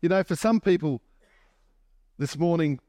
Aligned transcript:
You 0.00 0.08
know, 0.08 0.22
for 0.22 0.36
some 0.36 0.60
people 0.60 1.02
this 2.18 2.38
morning, 2.38 2.80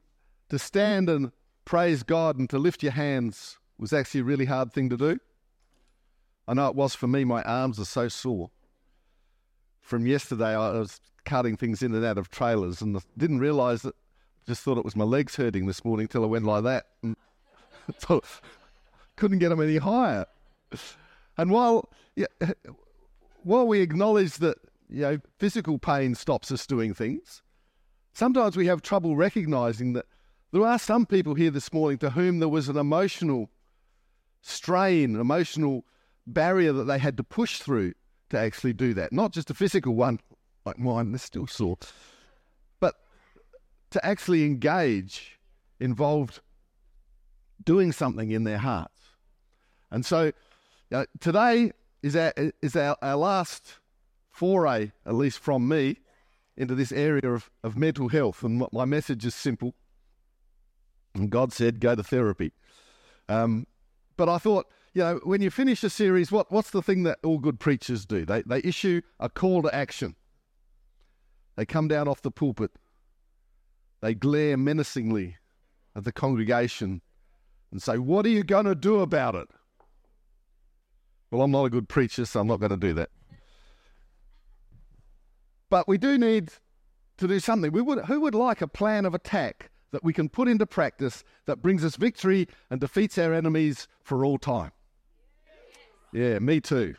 to 0.48 0.58
stand 0.58 1.08
and 1.08 1.32
praise 1.64 2.02
God 2.02 2.38
and 2.38 2.48
to 2.50 2.58
lift 2.58 2.82
your 2.82 2.92
hands 2.92 3.58
was 3.78 3.92
actually 3.92 4.20
a 4.20 4.24
really 4.24 4.44
hard 4.44 4.72
thing 4.72 4.88
to 4.90 4.96
do. 4.96 5.18
I 6.48 6.54
know 6.54 6.68
it 6.68 6.74
was 6.74 6.94
for 6.94 7.06
me. 7.06 7.24
My 7.24 7.42
arms 7.42 7.78
are 7.78 7.84
so 7.84 8.08
sore. 8.08 8.50
From 9.80 10.06
yesterday, 10.06 10.54
I 10.54 10.70
was 10.78 11.00
carting 11.24 11.56
things 11.56 11.82
in 11.82 11.94
and 11.94 12.04
out 12.04 12.18
of 12.18 12.30
trailers 12.30 12.80
and 12.80 13.00
didn't 13.16 13.40
realise 13.40 13.82
that. 13.82 13.94
Just 14.46 14.62
thought 14.62 14.76
it 14.76 14.84
was 14.84 14.96
my 14.96 15.04
legs 15.04 15.36
hurting 15.36 15.66
this 15.66 15.84
morning 15.84 16.08
till 16.08 16.24
I 16.24 16.26
went 16.26 16.44
like 16.44 16.64
that. 16.64 16.86
And 17.02 17.16
couldn't 19.16 19.38
get 19.38 19.50
them 19.50 19.60
any 19.60 19.76
higher. 19.76 20.26
And 21.38 21.50
while 21.50 21.88
yeah, 22.16 22.26
while 23.44 23.66
we 23.66 23.80
acknowledge 23.80 24.34
that 24.38 24.58
you 24.92 25.02
know 25.02 25.18
physical 25.38 25.78
pain 25.78 26.14
stops 26.14 26.52
us 26.52 26.66
doing 26.66 26.92
things, 26.94 27.42
sometimes 28.12 28.56
we 28.56 28.66
have 28.66 28.82
trouble 28.82 29.16
recognizing 29.16 29.94
that 29.94 30.06
there 30.52 30.66
are 30.66 30.78
some 30.78 31.06
people 31.06 31.34
here 31.34 31.50
this 31.50 31.72
morning 31.72 31.98
to 31.98 32.10
whom 32.10 32.38
there 32.38 32.48
was 32.48 32.68
an 32.68 32.76
emotional 32.76 33.50
strain, 34.42 35.14
an 35.14 35.20
emotional 35.20 35.84
barrier 36.26 36.72
that 36.72 36.84
they 36.84 36.98
had 36.98 37.16
to 37.16 37.24
push 37.24 37.58
through 37.58 37.94
to 38.28 38.38
actually 38.38 38.74
do 38.74 38.92
that. 38.94 39.12
Not 39.12 39.32
just 39.32 39.50
a 39.50 39.54
physical 39.54 39.94
one, 39.94 40.20
like 40.66 40.78
mine, 40.78 41.12
they're 41.12 41.18
still 41.18 41.46
sore, 41.46 41.78
but 42.80 42.96
to 43.90 44.04
actually 44.04 44.44
engage 44.44 45.38
involved 45.80 46.40
doing 47.64 47.92
something 47.92 48.30
in 48.30 48.44
their 48.44 48.58
hearts. 48.58 49.00
And 49.90 50.04
so 50.04 50.32
uh, 50.92 51.06
today 51.20 51.72
is 52.02 52.14
our, 52.14 52.32
is 52.60 52.76
our, 52.76 52.96
our 53.00 53.16
last 53.16 53.78
foray, 54.32 54.90
at 55.06 55.14
least 55.14 55.38
from 55.38 55.68
me, 55.68 55.98
into 56.56 56.74
this 56.74 56.90
area 56.90 57.30
of, 57.30 57.50
of 57.62 57.76
mental 57.76 58.08
health. 58.08 58.42
And 58.42 58.66
my 58.72 58.84
message 58.84 59.24
is 59.24 59.34
simple. 59.34 59.74
And 61.14 61.30
God 61.30 61.52
said, 61.52 61.80
go 61.80 61.94
to 61.94 62.02
therapy. 62.02 62.52
Um, 63.28 63.66
but 64.16 64.28
I 64.28 64.38
thought, 64.38 64.66
you 64.94 65.02
know, 65.02 65.20
when 65.24 65.40
you 65.40 65.50
finish 65.50 65.84
a 65.84 65.90
series, 65.90 66.32
what, 66.32 66.50
what's 66.50 66.70
the 66.70 66.82
thing 66.82 67.02
that 67.04 67.18
all 67.22 67.38
good 67.38 67.60
preachers 67.60 68.04
do? 68.04 68.24
They, 68.24 68.42
they 68.42 68.60
issue 68.64 69.02
a 69.20 69.28
call 69.28 69.62
to 69.62 69.74
action. 69.74 70.16
They 71.56 71.66
come 71.66 71.88
down 71.88 72.08
off 72.08 72.22
the 72.22 72.30
pulpit. 72.30 72.70
They 74.00 74.14
glare 74.14 74.56
menacingly 74.56 75.36
at 75.94 76.04
the 76.04 76.12
congregation 76.12 77.02
and 77.70 77.82
say, 77.82 77.98
What 77.98 78.26
are 78.26 78.30
you 78.30 78.42
going 78.42 78.64
to 78.64 78.74
do 78.74 79.00
about 79.00 79.34
it? 79.34 79.48
Well, 81.30 81.42
I'm 81.42 81.50
not 81.50 81.64
a 81.64 81.70
good 81.70 81.88
preacher, 81.88 82.24
so 82.24 82.40
I'm 82.40 82.46
not 82.46 82.60
going 82.60 82.70
to 82.70 82.76
do 82.76 82.92
that. 82.94 83.10
But 85.72 85.88
we 85.88 85.96
do 85.96 86.18
need 86.18 86.50
to 87.16 87.26
do 87.26 87.40
something. 87.40 87.72
We 87.72 87.80
would, 87.80 88.04
who 88.04 88.20
would 88.20 88.34
like 88.34 88.60
a 88.60 88.68
plan 88.68 89.06
of 89.06 89.14
attack 89.14 89.70
that 89.92 90.04
we 90.04 90.12
can 90.12 90.28
put 90.28 90.46
into 90.46 90.66
practice 90.66 91.24
that 91.46 91.62
brings 91.62 91.82
us 91.82 91.96
victory 91.96 92.46
and 92.68 92.78
defeats 92.78 93.16
our 93.16 93.32
enemies 93.32 93.88
for 94.02 94.22
all 94.22 94.36
time? 94.36 94.72
Yeah, 96.12 96.40
me 96.40 96.60
too. 96.60 96.96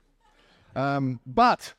Um, 0.75 1.19
but 1.23 1.75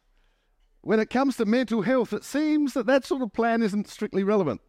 when 0.83 1.01
it 1.01 1.11
comes 1.11 1.37
to 1.39 1.45
mental 1.45 1.83
health, 1.83 2.13
it 2.13 2.23
seems 2.23 2.75
that 2.75 2.87
that 2.87 3.05
sort 3.05 3.23
of 3.23 3.33
plan 3.33 3.61
isn't 3.61 3.89
strictly 3.89 4.23
relevant. 4.23 4.61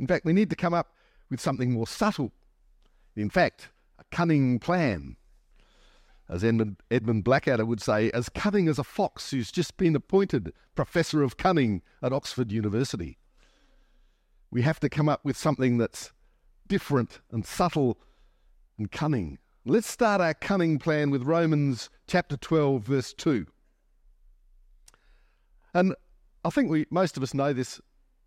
In 0.00 0.08
fact, 0.08 0.24
we 0.24 0.32
need 0.32 0.50
to 0.50 0.56
come 0.56 0.74
up 0.74 0.88
with 1.30 1.40
something 1.40 1.70
more 1.70 1.86
subtle. 1.86 2.32
In 3.14 3.30
fact, 3.30 3.68
a 3.96 4.04
cunning 4.10 4.58
plan. 4.58 5.14
As 6.30 6.44
Edmund, 6.44 6.76
Edmund 6.92 7.24
Blackadder 7.24 7.66
would 7.66 7.82
say, 7.82 8.08
as 8.12 8.28
cunning 8.28 8.68
as 8.68 8.78
a 8.78 8.84
fox 8.84 9.32
who's 9.32 9.50
just 9.50 9.76
been 9.76 9.96
appointed 9.96 10.52
Professor 10.76 11.24
of 11.24 11.36
Cunning 11.36 11.82
at 12.00 12.12
Oxford 12.12 12.52
University. 12.52 13.18
We 14.48 14.62
have 14.62 14.78
to 14.80 14.88
come 14.88 15.08
up 15.08 15.24
with 15.24 15.36
something 15.36 15.76
that's 15.78 16.12
different 16.68 17.20
and 17.32 17.44
subtle 17.44 17.98
and 18.78 18.92
cunning. 18.92 19.38
Let's 19.66 19.88
start 19.88 20.20
our 20.20 20.34
cunning 20.34 20.78
plan 20.78 21.10
with 21.10 21.24
Romans 21.24 21.90
chapter 22.06 22.36
12, 22.36 22.84
verse 22.84 23.12
2. 23.12 23.46
And 25.74 25.96
I 26.44 26.50
think 26.50 26.70
we 26.70 26.86
most 26.90 27.16
of 27.16 27.24
us 27.24 27.34
know 27.34 27.52
this. 27.52 27.80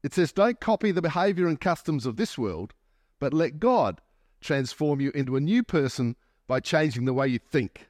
It 0.03 0.13
says, 0.13 0.33
Don't 0.33 0.59
copy 0.59 0.91
the 0.91 1.01
behavior 1.01 1.47
and 1.47 1.59
customs 1.59 2.05
of 2.05 2.17
this 2.17 2.37
world, 2.37 2.73
but 3.21 3.33
let 3.33 3.61
God 3.61 4.01
transform 4.41 4.99
you 4.99 5.11
into 5.15 5.37
a 5.37 5.41
new 5.41 5.63
person 5.63 6.17
by 6.47 6.59
changing 6.59 7.05
the 7.05 7.13
way 7.13 7.29
you 7.29 7.39
think. 7.39 7.87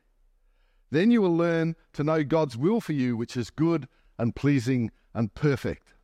Then 0.93 1.09
you 1.09 1.23
will 1.23 1.35
learn 1.35 1.75
to 1.93 2.03
know 2.03 2.23
God's 2.23 2.55
will 2.55 2.79
for 2.79 2.93
you, 2.93 3.17
which 3.17 3.35
is 3.35 3.49
good 3.49 3.87
and 4.19 4.35
pleasing 4.35 4.91
and 5.15 5.33
perfect. 5.33 5.95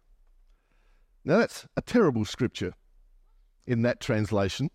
Now, 1.23 1.37
that's 1.37 1.67
a 1.77 1.81
terrible 1.83 2.25
scripture 2.25 2.73
in 3.67 3.83
that 3.83 3.99
translation 3.99 4.71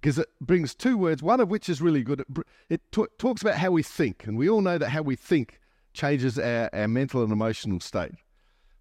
because 0.00 0.18
it 0.18 0.28
brings 0.40 0.74
two 0.74 0.96
words, 0.96 1.22
one 1.22 1.38
of 1.38 1.50
which 1.50 1.68
is 1.68 1.82
really 1.82 2.02
good. 2.02 2.24
It, 2.70 2.80
t- 2.92 3.04
talks 3.18 3.42
about 3.42 3.56
how 3.56 3.70
we 3.70 3.82
think, 3.82 4.24
and 4.26 4.38
we 4.38 4.48
all 4.48 4.62
know 4.62 4.78
that 4.78 4.88
how 4.88 5.02
we 5.02 5.16
think 5.16 5.60
changes 5.92 6.38
our, 6.38 6.70
our 6.72 6.88
mental 6.88 7.22
and 7.22 7.30
emotional 7.30 7.80
state. 7.80 8.12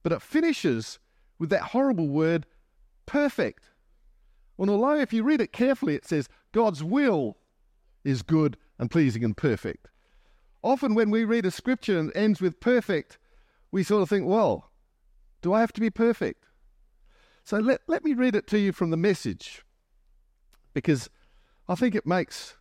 But 0.04 0.14
it 0.14 0.22
finishes 0.22 1.00
with 1.38 1.50
that 1.50 1.64
horrible 1.64 2.08
word, 2.08 2.46
perfect. 3.06 3.72
And 4.58 4.70
although 4.70 5.02
if 5.02 5.12
you 5.12 5.24
read 5.24 5.42
it 5.42 5.52
carefully, 5.52 5.96
it 5.96 6.06
says 6.06 6.30
God's 6.54 6.82
will 6.82 7.36
is 8.06 8.22
good 8.22 8.56
and 8.80 8.90
pleasing 8.90 9.26
and 9.26 9.36
perfect. 9.36 9.90
Often 10.64 10.96
when 10.96 11.10
we 11.10 11.24
read 11.24 11.46
a 11.46 11.52
scripture 11.52 11.98
and 11.98 12.10
it 12.10 12.18
ends 12.18 12.42
with 12.42 12.60
perfect, 12.60 13.18
we 13.72 13.84
sort 13.84 14.04
of 14.04 14.10
think, 14.10 14.28
well, 14.28 14.72
do 15.42 15.54
I 15.54 15.62
have 15.62 15.74
to 15.74 15.82
be 15.82 15.90
perfect? 15.90 16.46
So 17.44 17.58
let, 17.58 17.82
let 17.88 18.04
me 18.04 18.14
read 18.14 18.36
it 18.36 18.48
to 18.48 18.60
you 18.60 18.72
from 18.72 18.92
the 18.92 18.98
message 18.98 19.64
because 20.74 21.10
I 21.68 21.76
think 21.76 21.96
it 21.96 22.06
makes 22.06 22.56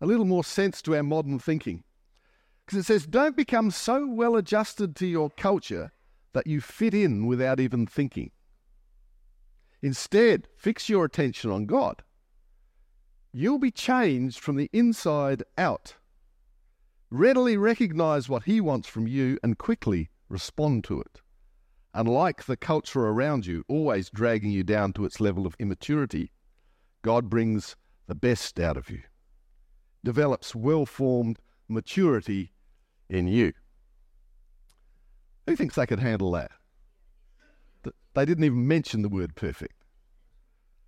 a 0.00 0.06
little 0.06 0.24
more 0.24 0.44
sense 0.44 0.82
to 0.82 0.96
our 0.96 1.02
modern 1.02 1.38
thinking. 1.38 1.84
Because 2.64 2.78
it 2.78 2.86
says, 2.86 3.06
don't 3.06 3.36
become 3.36 3.70
so 3.70 4.06
well 4.06 4.36
adjusted 4.36 4.96
to 4.96 5.06
your 5.06 5.30
culture 5.30 5.92
that 6.32 6.46
you 6.46 6.60
fit 6.60 6.94
in 6.94 7.26
without 7.26 7.60
even 7.60 7.86
thinking. 7.86 8.30
Instead, 9.82 10.48
fix 10.56 10.88
your 10.88 11.04
attention 11.04 11.50
on 11.50 11.66
God. 11.66 12.02
You'll 13.32 13.58
be 13.58 13.70
changed 13.70 14.38
from 14.38 14.56
the 14.56 14.70
inside 14.72 15.42
out. 15.58 15.96
Readily 17.14 17.58
recognize 17.58 18.30
what 18.30 18.44
He 18.44 18.58
wants 18.58 18.88
from 18.88 19.06
you 19.06 19.36
and 19.42 19.58
quickly 19.58 20.08
respond 20.30 20.82
to 20.84 20.98
it. 20.98 21.20
Unlike 21.92 22.46
the 22.46 22.56
culture 22.56 23.06
around 23.06 23.44
you, 23.44 23.66
always 23.68 24.08
dragging 24.08 24.50
you 24.50 24.62
down 24.62 24.94
to 24.94 25.04
its 25.04 25.20
level 25.20 25.46
of 25.46 25.54
immaturity, 25.58 26.32
God 27.02 27.28
brings 27.28 27.76
the 28.06 28.14
best 28.14 28.58
out 28.58 28.78
of 28.78 28.88
you, 28.88 29.02
develops 30.02 30.54
well 30.54 30.86
formed 30.86 31.38
maturity 31.68 32.54
in 33.10 33.28
you. 33.28 33.52
Who 35.46 35.54
thinks 35.54 35.74
they 35.74 35.86
could 35.86 36.00
handle 36.00 36.30
that? 36.30 36.52
They 38.14 38.24
didn't 38.24 38.44
even 38.44 38.66
mention 38.66 39.02
the 39.02 39.10
word 39.10 39.34
perfect. 39.34 39.84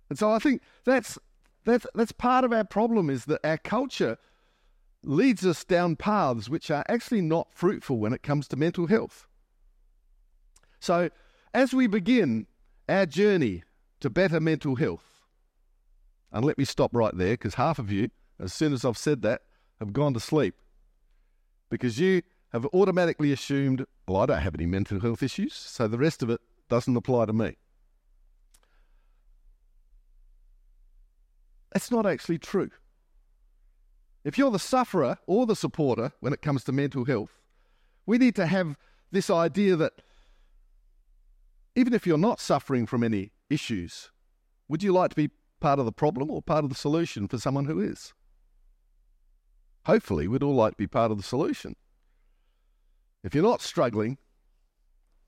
And 0.09 0.17
so 0.17 0.31
I 0.31 0.39
think 0.39 0.63
that's, 0.85 1.19
that's, 1.65 1.85
that's 1.93 2.13
part 2.13 2.43
of 2.45 2.51
our 2.51 2.63
problem 2.63 3.11
is 3.11 3.25
that 3.25 3.45
our 3.45 3.59
culture 3.59 4.17
leads 5.07 5.45
us 5.45 5.63
down 5.63 5.95
paths 5.95 6.49
which 6.49 6.71
are 6.71 6.83
actually 6.87 7.21
not 7.21 7.47
fruitful 7.53 7.97
when 7.97 8.13
it 8.13 8.23
comes 8.23 8.47
to 8.47 8.55
mental 8.55 8.87
health. 8.87 9.27
So 10.79 11.09
as 11.53 11.73
we 11.73 11.87
begin 11.87 12.47
our 12.89 13.05
journey 13.05 13.63
to 13.99 14.09
better 14.09 14.39
mental 14.39 14.75
health, 14.75 15.05
and 16.31 16.43
let 16.43 16.57
me 16.57 16.65
stop 16.65 16.93
right 16.93 17.15
there 17.15 17.33
because 17.33 17.55
half 17.55 17.79
of 17.79 17.91
you, 17.91 18.09
as 18.39 18.53
soon 18.53 18.73
as 18.73 18.83
I've 18.83 18.97
said 18.97 19.21
that, 19.21 19.41
have 19.79 19.93
gone 19.93 20.13
to 20.13 20.19
sleep 20.19 20.55
because 21.69 21.99
you 21.99 22.21
have 22.51 22.65
automatically 22.73 23.31
assumed, 23.31 23.85
well, 24.07 24.21
I 24.21 24.25
don't 24.25 24.41
have 24.41 24.55
any 24.55 24.65
mental 24.65 24.99
health 24.99 25.23
issues, 25.23 25.53
so 25.53 25.87
the 25.87 25.97
rest 25.97 26.23
of 26.23 26.29
it 26.29 26.41
doesn't 26.69 26.95
apply 26.95 27.25
to 27.25 27.33
me. 27.33 27.57
That's 31.73 31.91
not 31.91 32.05
actually 32.05 32.37
true. 32.37 32.69
If 34.25 34.37
you're 34.37 34.51
the 34.51 34.59
sufferer 34.59 35.19
or 35.25 35.45
the 35.45 35.55
supporter 35.55 36.11
when 36.19 36.33
it 36.33 36.41
comes 36.41 36.65
to 36.65 36.73
mental 36.73 37.05
health, 37.05 37.41
we 38.05 38.17
need 38.17 38.35
to 38.35 38.47
have 38.47 38.75
this 39.11 39.29
idea 39.29 39.77
that 39.77 39.93
even 41.75 41.93
if 41.93 42.05
you're 42.05 42.17
not 42.17 42.41
suffering 42.41 42.85
from 42.85 43.03
any 43.03 43.31
issues, 43.49 44.11
would 44.67 44.83
you 44.83 44.91
like 44.91 45.11
to 45.11 45.15
be 45.15 45.29
part 45.59 45.79
of 45.79 45.85
the 45.85 45.91
problem 45.91 46.29
or 46.29 46.41
part 46.41 46.63
of 46.63 46.69
the 46.69 46.75
solution 46.75 47.27
for 47.27 47.37
someone 47.37 47.65
who 47.65 47.79
is. 47.79 48.13
Hopefully, 49.85 50.27
we'd 50.27 50.43
all 50.43 50.55
like 50.55 50.73
to 50.73 50.77
be 50.77 50.87
part 50.87 51.11
of 51.11 51.17
the 51.17 51.23
solution. 51.23 51.75
If 53.23 53.33
you're 53.33 53.43
not 53.43 53.61
struggling, 53.61 54.17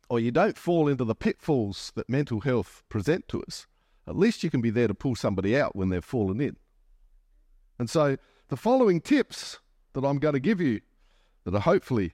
or 0.10 0.20
you 0.20 0.32
don't 0.32 0.58
fall 0.58 0.88
into 0.88 1.04
the 1.04 1.16
pitfalls 1.16 1.92
that 1.96 2.10
mental 2.10 2.42
health 2.42 2.84
present 2.88 3.28
to 3.30 3.42
us, 3.44 3.68
at 4.08 4.16
least 4.16 4.44
you 4.44 4.50
can 4.50 4.62
be 4.62 4.70
there 4.70 4.88
to 4.88 4.94
pull 4.94 5.16
somebody 5.16 5.58
out 5.58 5.76
when 5.76 5.90
they've 5.90 6.06
fallen 6.06 6.40
in. 6.40 6.56
And 7.78 7.90
so, 7.90 8.18
the 8.50 8.58
following 8.58 9.02
tips 9.02 9.60
that 9.94 10.06
I'm 10.06 10.20
going 10.20 10.34
to 10.34 10.40
give 10.40 10.62
you 10.62 10.82
that 11.44 11.54
are 11.54 11.62
hopefully 11.62 12.14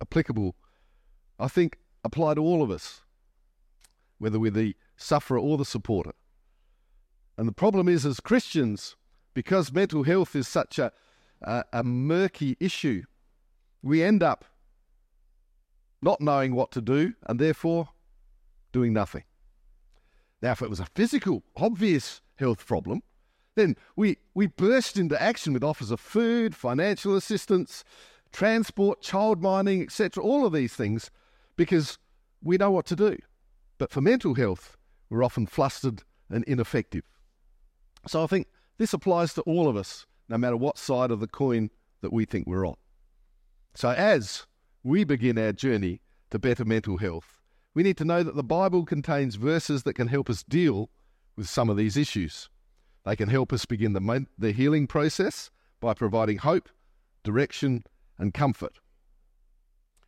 applicable, 0.00 0.54
I 1.38 1.48
think 1.48 1.78
apply 2.04 2.34
to 2.34 2.40
all 2.40 2.62
of 2.62 2.70
us 2.70 3.02
whether 4.18 4.38
we're 4.38 4.50
the 4.50 4.74
sufferer 4.96 5.38
or 5.38 5.58
the 5.58 5.64
supporter. 5.64 6.12
And 7.36 7.48
the 7.48 7.52
problem 7.52 7.88
is, 7.88 8.06
as 8.06 8.20
Christians, 8.20 8.96
because 9.34 9.72
mental 9.72 10.04
health 10.04 10.36
is 10.36 10.46
such 10.46 10.78
a, 10.78 10.92
a, 11.42 11.64
a 11.72 11.84
murky 11.84 12.56
issue, 12.60 13.02
we 13.82 14.02
end 14.02 14.22
up 14.22 14.44
not 16.00 16.20
knowing 16.20 16.54
what 16.54 16.70
to 16.72 16.80
do 16.80 17.14
and 17.26 17.38
therefore 17.38 17.88
doing 18.72 18.92
nothing. 18.92 19.24
Now, 20.40 20.52
if 20.52 20.62
it 20.62 20.70
was 20.70 20.80
a 20.80 20.86
physical, 20.94 21.42
obvious 21.56 22.20
health 22.36 22.66
problem, 22.66 23.02
then 23.56 23.76
we, 23.96 24.18
we 24.34 24.46
burst 24.46 24.96
into 24.96 25.20
action 25.20 25.52
with 25.52 25.64
offers 25.64 25.90
of 25.90 26.00
food, 26.00 26.54
financial 26.54 27.16
assistance, 27.16 27.84
transport, 28.32 29.00
child 29.00 29.42
minding, 29.42 29.82
etc., 29.82 30.22
all 30.22 30.44
of 30.44 30.52
these 30.52 30.74
things, 30.74 31.10
because 31.56 31.98
we 32.42 32.56
know 32.56 32.70
what 32.70 32.86
to 32.86 32.96
do. 32.96 33.16
But 33.78 33.90
for 33.90 34.00
mental 34.00 34.34
health, 34.34 34.76
we're 35.08 35.24
often 35.24 35.46
flustered 35.46 36.02
and 36.30 36.44
ineffective. 36.44 37.04
So 38.06 38.22
I 38.22 38.26
think 38.26 38.48
this 38.78 38.92
applies 38.92 39.34
to 39.34 39.42
all 39.42 39.68
of 39.68 39.76
us, 39.76 40.06
no 40.28 40.36
matter 40.36 40.56
what 40.56 40.78
side 40.78 41.10
of 41.10 41.20
the 41.20 41.28
coin 41.28 41.70
that 42.00 42.12
we 42.12 42.24
think 42.24 42.46
we're 42.46 42.66
on. 42.66 42.76
So 43.74 43.90
as 43.90 44.46
we 44.82 45.04
begin 45.04 45.38
our 45.38 45.52
journey 45.52 46.00
to 46.30 46.38
better 46.38 46.64
mental 46.64 46.98
health, 46.98 47.40
we 47.74 47.82
need 47.82 47.96
to 47.98 48.04
know 48.04 48.22
that 48.22 48.36
the 48.36 48.44
Bible 48.44 48.84
contains 48.84 49.34
verses 49.36 49.82
that 49.84 49.94
can 49.94 50.08
help 50.08 50.28
us 50.30 50.42
deal 50.42 50.90
with 51.36 51.48
some 51.48 51.68
of 51.68 51.76
these 51.76 51.96
issues. 51.96 52.48
They 53.04 53.16
can 53.16 53.28
help 53.28 53.52
us 53.52 53.66
begin 53.66 53.92
the, 53.92 54.26
the 54.38 54.52
healing 54.52 54.86
process 54.86 55.50
by 55.80 55.94
providing 55.94 56.38
hope, 56.38 56.68
direction, 57.22 57.84
and 58.18 58.32
comfort. 58.32 58.78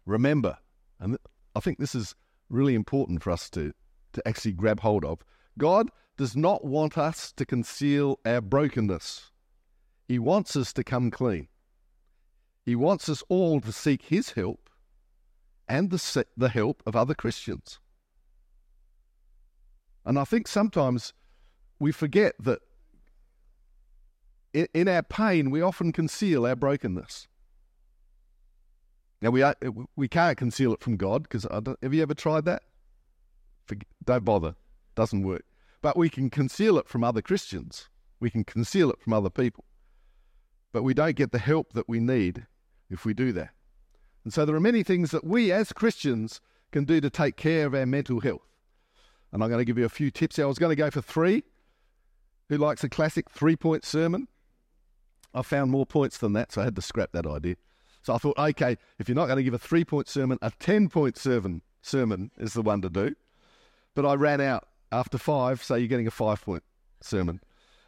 Remember, 0.06 0.58
and 0.98 1.18
I 1.54 1.60
think 1.60 1.78
this 1.78 1.94
is 1.94 2.14
really 2.48 2.74
important 2.74 3.22
for 3.22 3.30
us 3.30 3.50
to, 3.50 3.74
to 4.14 4.26
actually 4.26 4.52
grab 4.52 4.80
hold 4.80 5.04
of 5.04 5.24
God 5.58 5.90
does 6.16 6.36
not 6.36 6.64
want 6.64 6.96
us 6.96 7.32
to 7.32 7.44
conceal 7.44 8.18
our 8.24 8.40
brokenness, 8.40 9.30
He 10.08 10.18
wants 10.18 10.56
us 10.56 10.72
to 10.74 10.84
come 10.84 11.10
clean. 11.10 11.48
He 12.64 12.74
wants 12.74 13.08
us 13.08 13.22
all 13.28 13.60
to 13.60 13.72
seek 13.72 14.02
His 14.02 14.30
help 14.30 14.70
and 15.68 15.90
the, 15.90 16.24
the 16.36 16.48
help 16.48 16.82
of 16.86 16.96
other 16.96 17.14
Christians. 17.14 17.78
And 20.04 20.18
I 20.18 20.24
think 20.24 20.48
sometimes 20.48 21.12
we 21.78 21.92
forget 21.92 22.34
that 22.40 22.60
in, 24.56 24.68
in 24.72 24.88
our 24.88 25.02
pain, 25.02 25.50
we 25.50 25.60
often 25.60 25.92
conceal 25.92 26.46
our 26.46 26.56
brokenness. 26.56 27.28
Now 29.20 29.30
we 29.30 29.42
are, 29.42 29.54
we 29.96 30.08
can't 30.08 30.36
conceal 30.38 30.72
it 30.72 30.80
from 30.80 30.96
God 30.96 31.22
because 31.22 31.46
have 31.52 31.94
you 31.94 32.02
ever 32.02 32.14
tried 32.14 32.44
that? 32.46 32.62
don't 34.04 34.24
bother, 34.24 34.54
doesn't 34.94 35.24
work. 35.24 35.44
But 35.82 35.96
we 35.96 36.08
can 36.08 36.30
conceal 36.30 36.78
it 36.78 36.88
from 36.88 37.02
other 37.02 37.20
Christians. 37.20 37.88
We 38.20 38.30
can 38.30 38.44
conceal 38.44 38.90
it 38.90 39.00
from 39.00 39.12
other 39.12 39.30
people. 39.30 39.64
But 40.72 40.84
we 40.84 40.94
don't 40.94 41.16
get 41.16 41.32
the 41.32 41.38
help 41.38 41.72
that 41.72 41.88
we 41.88 41.98
need 41.98 42.46
if 42.88 43.04
we 43.04 43.12
do 43.12 43.32
that. 43.32 43.50
And 44.22 44.32
so 44.32 44.44
there 44.44 44.54
are 44.54 44.60
many 44.60 44.82
things 44.82 45.10
that 45.10 45.24
we 45.24 45.50
as 45.50 45.72
Christians 45.72 46.40
can 46.70 46.84
do 46.84 47.00
to 47.00 47.10
take 47.10 47.36
care 47.36 47.66
of 47.66 47.74
our 47.74 47.86
mental 47.86 48.20
health. 48.20 48.46
And 49.32 49.42
I'm 49.42 49.50
going 49.50 49.60
to 49.60 49.64
give 49.64 49.78
you 49.78 49.84
a 49.84 49.90
few 49.90 50.10
tips. 50.10 50.38
I 50.38 50.44
was 50.44 50.58
going 50.58 50.70
to 50.70 50.80
go 50.80 50.90
for 50.90 51.00
three. 51.00 51.42
Who 52.48 52.58
likes 52.58 52.84
a 52.84 52.88
classic 52.88 53.28
three 53.28 53.56
point 53.56 53.84
sermon? 53.84 54.28
I 55.36 55.42
found 55.42 55.70
more 55.70 55.86
points 55.86 56.18
than 56.18 56.32
that, 56.32 56.52
so 56.52 56.62
I 56.62 56.64
had 56.64 56.76
to 56.76 56.82
scrap 56.82 57.12
that 57.12 57.26
idea. 57.26 57.56
So 58.02 58.14
I 58.14 58.18
thought, 58.18 58.38
okay, 58.38 58.76
if 58.98 59.08
you're 59.08 59.16
not 59.16 59.26
going 59.26 59.36
to 59.36 59.42
give 59.42 59.54
a 59.54 59.58
three 59.58 59.84
point 59.84 60.08
sermon, 60.08 60.38
a 60.40 60.50
10 60.58 60.88
point 60.88 61.18
sermon, 61.18 61.62
sermon 61.82 62.30
is 62.38 62.54
the 62.54 62.62
one 62.62 62.80
to 62.82 62.88
do. 62.88 63.14
But 63.94 64.06
I 64.06 64.14
ran 64.14 64.40
out 64.40 64.66
after 64.90 65.18
five, 65.18 65.62
so 65.62 65.74
you're 65.74 65.88
getting 65.88 66.06
a 66.06 66.12
five 66.12 66.42
point 66.42 66.62
sermon. 67.00 67.40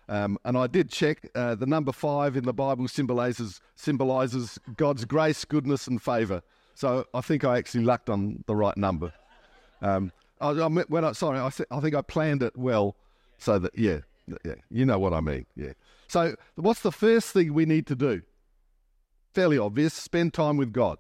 Um, 0.09 0.39
and 0.45 0.56
I 0.56 0.67
did 0.67 0.91
check 0.91 1.29
uh, 1.35 1.55
the 1.55 1.67
number 1.67 1.93
five 1.93 2.37
in 2.37 2.45
the 2.45 2.55
Bible 2.55 2.89
symbolizes 2.89 3.61
symbolizes 3.77 4.59
God's 4.77 5.05
grace, 5.05 5.45
goodness, 5.45 5.87
and 5.87 6.00
favor. 6.00 6.43
So 6.75 7.05
I 7.12 7.21
think 7.21 7.45
I 7.45 7.59
actually 7.59 7.85
lucked 7.85 8.09
on 8.09 8.45
the 8.47 8.56
right 8.56 8.77
number. 8.77 9.12
Um, 9.83 10.12
I, 10.41 10.50
I, 10.50 10.69
when 10.69 11.05
I, 11.05 11.12
sorry, 11.12 11.39
I, 11.39 11.50
I 11.71 11.81
think 11.81 11.95
I 11.95 12.03
planned 12.03 12.43
it 12.43 12.56
well, 12.56 12.97
so 13.39 13.59
that 13.59 13.77
yeah, 13.77 13.99
yeah, 14.45 14.55
you 14.71 14.87
know 14.87 14.99
what 14.99 15.12
I 15.12 15.21
mean. 15.21 15.47
Yeah. 15.55 15.73
So 16.08 16.34
what's 16.56 16.81
the 16.81 16.93
first 16.93 17.32
thing 17.32 17.55
we 17.55 17.66
need 17.66 17.87
to 17.87 17.94
do? 17.94 18.22
fairly 19.38 19.56
obvious 19.56 19.94
spend 19.94 20.34
time 20.34 20.56
with 20.56 20.72
God. 20.72 20.99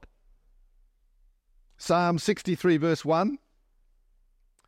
Psalm 1.76 2.20
63, 2.20 2.76
verse 2.76 3.04
1 3.04 3.36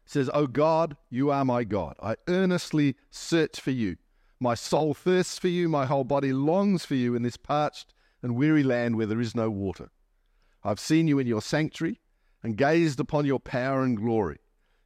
says, 0.04 0.28
O 0.34 0.48
God, 0.48 0.96
you 1.08 1.30
are 1.30 1.44
my 1.44 1.62
God. 1.62 1.94
I 2.02 2.16
earnestly 2.26 2.96
search 3.10 3.60
for 3.60 3.70
you. 3.70 3.96
My 4.40 4.56
soul 4.56 4.92
thirsts 4.92 5.38
for 5.38 5.46
you. 5.46 5.68
My 5.68 5.86
whole 5.86 6.02
body 6.02 6.32
longs 6.32 6.84
for 6.84 6.96
you 6.96 7.14
in 7.14 7.22
this 7.22 7.36
parched 7.36 7.94
and 8.22 8.34
weary 8.34 8.64
land 8.64 8.96
where 8.96 9.06
there 9.06 9.20
is 9.20 9.36
no 9.36 9.50
water. 9.50 9.90
I've 10.64 10.80
seen 10.80 11.06
you 11.06 11.20
in 11.20 11.28
your 11.28 11.40
sanctuary 11.40 12.00
and 12.42 12.56
gazed 12.56 12.98
upon 12.98 13.24
your 13.24 13.38
power 13.38 13.82
and 13.82 13.96
glory. 13.96 14.38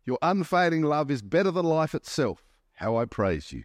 Your 0.05 0.19
unfailing 0.21 0.83
love 0.83 1.11
is 1.11 1.23
better 1.23 1.51
than 1.51 1.65
life 1.65 1.95
itself. 1.95 2.45
How 2.75 2.97
I 2.99 3.07
praise 3.07 3.51
you. 3.51 3.65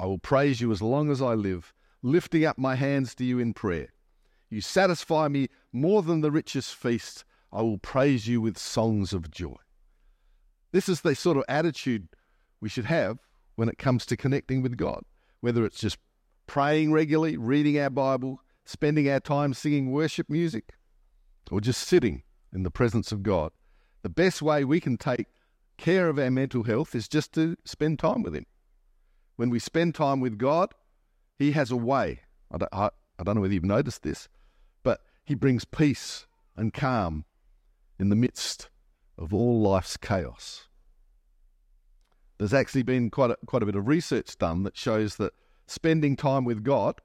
I 0.00 0.06
will 0.06 0.18
praise 0.18 0.62
you 0.62 0.72
as 0.72 0.80
long 0.80 1.10
as 1.10 1.20
I 1.20 1.34
live, 1.34 1.74
lifting 2.02 2.46
up 2.46 2.56
my 2.56 2.74
hands 2.74 3.14
to 3.16 3.24
you 3.24 3.38
in 3.38 3.52
prayer. 3.52 3.88
You 4.48 4.62
satisfy 4.62 5.28
me 5.28 5.48
more 5.74 6.02
than 6.02 6.22
the 6.22 6.30
richest 6.30 6.74
feast. 6.74 7.26
I 7.52 7.60
will 7.60 7.76
praise 7.76 8.26
you 8.26 8.40
with 8.40 8.56
songs 8.56 9.12
of 9.12 9.30
joy. 9.30 9.56
This 10.72 10.88
is 10.88 11.02
the 11.02 11.14
sort 11.14 11.36
of 11.36 11.44
attitude 11.50 12.08
we 12.62 12.70
should 12.70 12.86
have 12.86 13.18
when 13.56 13.68
it 13.68 13.76
comes 13.76 14.06
to 14.06 14.16
connecting 14.16 14.62
with 14.62 14.78
God, 14.78 15.02
whether 15.42 15.66
it's 15.66 15.78
just 15.80 15.98
praying 16.46 16.92
regularly, 16.92 17.36
reading 17.36 17.78
our 17.78 17.90
Bible, 17.90 18.40
spending 18.64 19.10
our 19.10 19.20
time 19.20 19.52
singing 19.52 19.90
worship 19.90 20.30
music, 20.30 20.72
or 21.50 21.60
just 21.60 21.86
sitting 21.86 22.22
in 22.54 22.62
the 22.62 22.70
presence 22.70 23.12
of 23.12 23.22
God. 23.22 23.52
The 24.00 24.08
best 24.08 24.40
way 24.40 24.64
we 24.64 24.80
can 24.80 24.96
take 24.96 25.26
care 25.76 26.08
of 26.08 26.18
our 26.18 26.30
mental 26.30 26.62
health 26.62 26.94
is 26.94 27.06
just 27.06 27.34
to 27.34 27.58
spend 27.66 27.98
time 27.98 28.22
with 28.22 28.34
Him. 28.34 28.46
When 29.40 29.48
we 29.48 29.58
spend 29.58 29.94
time 29.94 30.20
with 30.20 30.36
God, 30.36 30.74
He 31.38 31.52
has 31.52 31.70
a 31.70 31.76
way. 31.76 32.20
I 32.50 32.58
don't, 32.58 32.74
I, 32.74 32.90
I 33.18 33.22
don't 33.24 33.36
know 33.36 33.40
whether 33.40 33.54
you've 33.54 33.64
noticed 33.64 34.02
this, 34.02 34.28
but 34.82 35.00
he 35.24 35.34
brings 35.34 35.64
peace 35.64 36.26
and 36.58 36.74
calm 36.74 37.24
in 37.98 38.10
the 38.10 38.16
midst 38.16 38.68
of 39.16 39.32
all 39.32 39.62
life's 39.62 39.96
chaos. 39.96 40.68
There's 42.36 42.52
actually 42.52 42.82
been 42.82 43.08
quite 43.08 43.30
a, 43.30 43.38
quite 43.46 43.62
a 43.62 43.64
bit 43.64 43.76
of 43.76 43.88
research 43.88 44.36
done 44.36 44.62
that 44.64 44.76
shows 44.76 45.16
that 45.16 45.32
spending 45.66 46.16
time 46.16 46.44
with 46.44 46.62
God 46.62 47.00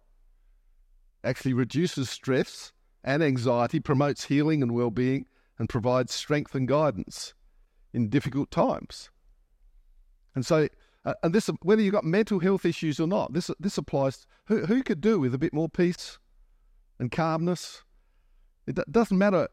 actually 1.24 1.54
reduces 1.54 2.10
stress 2.10 2.74
and 3.01 3.24
anxiety, 3.24 3.80
promotes 3.80 4.25
healing 4.25 4.62
and 4.62 4.74
well 4.74 4.92
being, 4.92 5.25
and 5.58 5.70
provides 5.70 6.13
strength 6.13 6.54
and 6.54 6.68
guidance 6.68 7.34
in 7.94 8.10
difficult 8.10 8.51
times. 8.51 9.10
And 10.36 10.46
so, 10.46 10.68
uh, 11.06 11.14
and 11.24 11.34
this, 11.34 11.50
whether 11.62 11.82
you've 11.82 11.94
got 11.94 12.04
mental 12.04 12.40
health 12.40 12.66
issues 12.66 13.00
or 13.00 13.08
not, 13.08 13.34
this 13.34 13.50
this 13.60 13.78
applies. 13.78 14.26
Who 14.48 14.66
who 14.66 14.84
could 14.84 15.02
do 15.02 15.20
with 15.20 15.34
a 15.34 15.40
bit 15.40 15.54
more 15.54 15.70
peace 15.70 16.20
and 17.00 17.12
calmness 17.12 17.84
it 18.68 18.80
doesn't 18.92 19.18
matter 19.18 19.48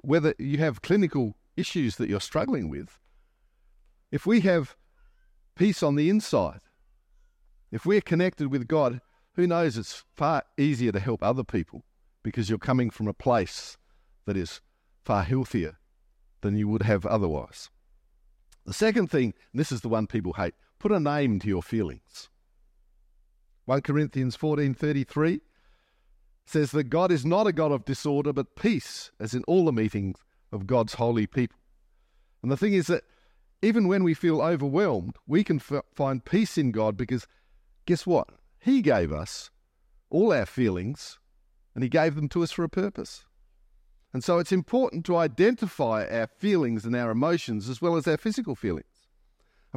whether 0.00 0.34
you 0.38 0.58
have 0.58 0.82
clinical 0.82 1.36
issues 1.56 1.96
that 1.96 2.08
you're 2.08 2.20
struggling 2.20 2.68
with. 2.68 2.98
If 4.10 4.26
we 4.26 4.40
have 4.40 4.76
peace 5.54 5.82
on 5.82 5.94
the 5.94 6.10
inside, 6.10 6.60
if 7.70 7.86
we're 7.86 8.00
connected 8.00 8.50
with 8.50 8.68
God, 8.68 9.00
who 9.34 9.46
knows, 9.46 9.76
it's 9.76 10.04
far 10.16 10.42
easier 10.56 10.92
to 10.92 11.00
help 11.00 11.22
other 11.22 11.44
people 11.44 11.84
because 12.22 12.48
you're 12.48 12.58
coming 12.58 12.90
from 12.90 13.06
a 13.06 13.14
place 13.14 13.76
that 14.26 14.36
is 14.36 14.60
far 15.04 15.22
healthier 15.22 15.78
than 16.40 16.56
you 16.56 16.68
would 16.68 16.82
have 16.82 17.06
otherwise. 17.06 17.70
The 18.66 18.72
second 18.72 19.08
thing, 19.08 19.34
and 19.52 19.60
this 19.60 19.72
is 19.72 19.80
the 19.80 19.88
one 19.88 20.06
people 20.06 20.34
hate, 20.34 20.54
put 20.78 20.92
a 20.92 21.00
name 21.00 21.38
to 21.40 21.48
your 21.48 21.62
feelings. 21.62 22.28
1 23.66 23.82
Corinthians 23.82 24.36
14:33 24.36 25.40
says 26.46 26.70
that 26.70 26.84
God 26.84 27.12
is 27.12 27.26
not 27.26 27.46
a 27.46 27.52
God 27.52 27.72
of 27.72 27.84
disorder, 27.84 28.32
but 28.32 28.56
peace, 28.56 29.10
as 29.20 29.34
in 29.34 29.44
all 29.44 29.66
the 29.66 29.72
meetings 29.72 30.16
of 30.50 30.66
God's 30.66 30.94
holy 30.94 31.26
people. 31.26 31.58
And 32.42 32.50
the 32.50 32.56
thing 32.56 32.72
is 32.72 32.86
that 32.86 33.04
even 33.60 33.88
when 33.88 34.04
we 34.04 34.14
feel 34.14 34.40
overwhelmed, 34.40 35.16
we 35.26 35.44
can 35.44 35.56
f- 35.56 35.84
find 35.92 36.24
peace 36.24 36.56
in 36.56 36.70
God 36.70 36.96
because 36.96 37.26
guess 37.86 38.06
what? 38.06 38.28
He 38.58 38.80
gave 38.80 39.12
us 39.12 39.50
all 40.10 40.32
our 40.32 40.46
feelings 40.46 41.18
and 41.74 41.82
He 41.82 41.90
gave 41.90 42.14
them 42.14 42.28
to 42.30 42.42
us 42.42 42.52
for 42.52 42.64
a 42.64 42.68
purpose. 42.68 43.26
And 44.12 44.24
so 44.24 44.38
it's 44.38 44.52
important 44.52 45.04
to 45.06 45.16
identify 45.16 46.06
our 46.06 46.28
feelings 46.28 46.84
and 46.86 46.96
our 46.96 47.10
emotions 47.10 47.68
as 47.68 47.82
well 47.82 47.96
as 47.96 48.08
our 48.08 48.16
physical 48.16 48.54
feelings. 48.54 48.87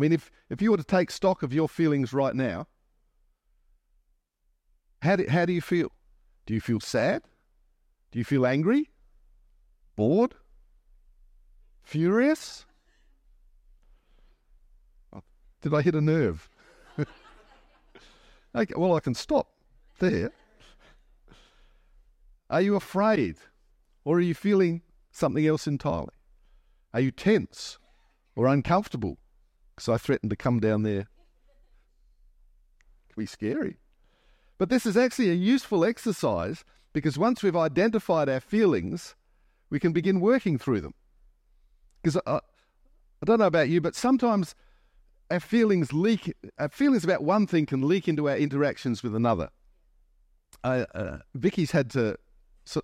I 0.02 0.04
mean, 0.04 0.14
if, 0.14 0.32
if 0.50 0.64
you 0.64 0.72
were 0.72 0.78
to 0.78 0.84
take 0.84 1.12
stock 1.12 1.44
of 1.44 1.54
your 1.54 1.70
feelings 1.70 2.12
right 2.12 2.34
now, 2.34 2.66
how 5.04 5.16
do, 5.16 5.28
how 5.30 5.46
do 5.46 5.54
you 5.54 5.62
feel? 5.62 5.92
Do 6.48 6.56
you 6.56 6.60
feel 6.60 6.80
sad? 6.80 7.22
Do 8.12 8.18
you 8.18 8.26
feel 8.26 8.48
angry? 8.48 8.90
Bored? 9.96 10.34
Furious? 11.84 12.66
Oh, 15.14 15.22
did 15.62 15.72
I 15.72 15.84
hit 15.84 15.94
a 15.94 16.02
nerve? 16.02 16.50
okay, 18.56 18.74
well, 18.76 18.96
I 18.96 19.02
can 19.02 19.14
stop 19.14 19.52
there. 20.00 20.32
Are 22.50 22.62
you 22.62 22.76
afraid? 22.76 23.36
Or 24.04 24.18
are 24.18 24.22
you 24.22 24.34
feeling 24.34 24.82
something 25.12 25.46
else 25.46 25.68
entirely? 25.68 26.16
Are 26.92 27.02
you 27.02 27.12
tense 27.12 27.78
or 28.36 28.48
uncomfortable? 28.48 29.20
Because 29.76 29.90
I 29.90 29.98
threatened 29.98 30.30
to 30.30 30.36
come 30.36 30.60
down 30.60 30.84
there. 30.84 31.02
It 31.02 31.08
can 33.14 33.24
be 33.24 33.26
scary. 33.26 33.78
But 34.58 34.70
this 34.70 34.86
is 34.86 34.96
actually 34.96 35.32
a 35.32 35.34
useful 35.34 35.84
exercise 35.84 36.64
because 36.94 37.18
once 37.18 37.42
we've 37.42 37.56
identified 37.56 38.30
our 38.30 38.40
feelings, 38.40 39.16
we 39.70 39.80
can 39.80 39.92
begin 39.92 40.20
working 40.20 40.58
through 40.58 40.82
them. 40.82 40.94
Because 42.02 42.22
I, 42.28 42.36
I 42.36 43.26
don't 43.26 43.40
know 43.40 43.46
about 43.46 43.70
you, 43.70 43.82
but 43.82 43.96
sometimes 43.96 44.54
our 45.32 45.40
feelings 45.40 45.94
leak, 45.94 46.36
our 46.60 46.70
feelings 46.70 47.04
about 47.04 47.24
one 47.24 47.48
thing 47.48 47.66
can 47.66 47.88
leak 47.88 48.08
into 48.08 48.30
our 48.30 48.38
interactions 48.38 49.02
with 49.02 49.16
another. 49.16 49.50
Uh, 50.64 50.86
uh, 50.94 51.18
Vicky's 51.34 51.72
had 51.72 51.90
to 51.92 52.18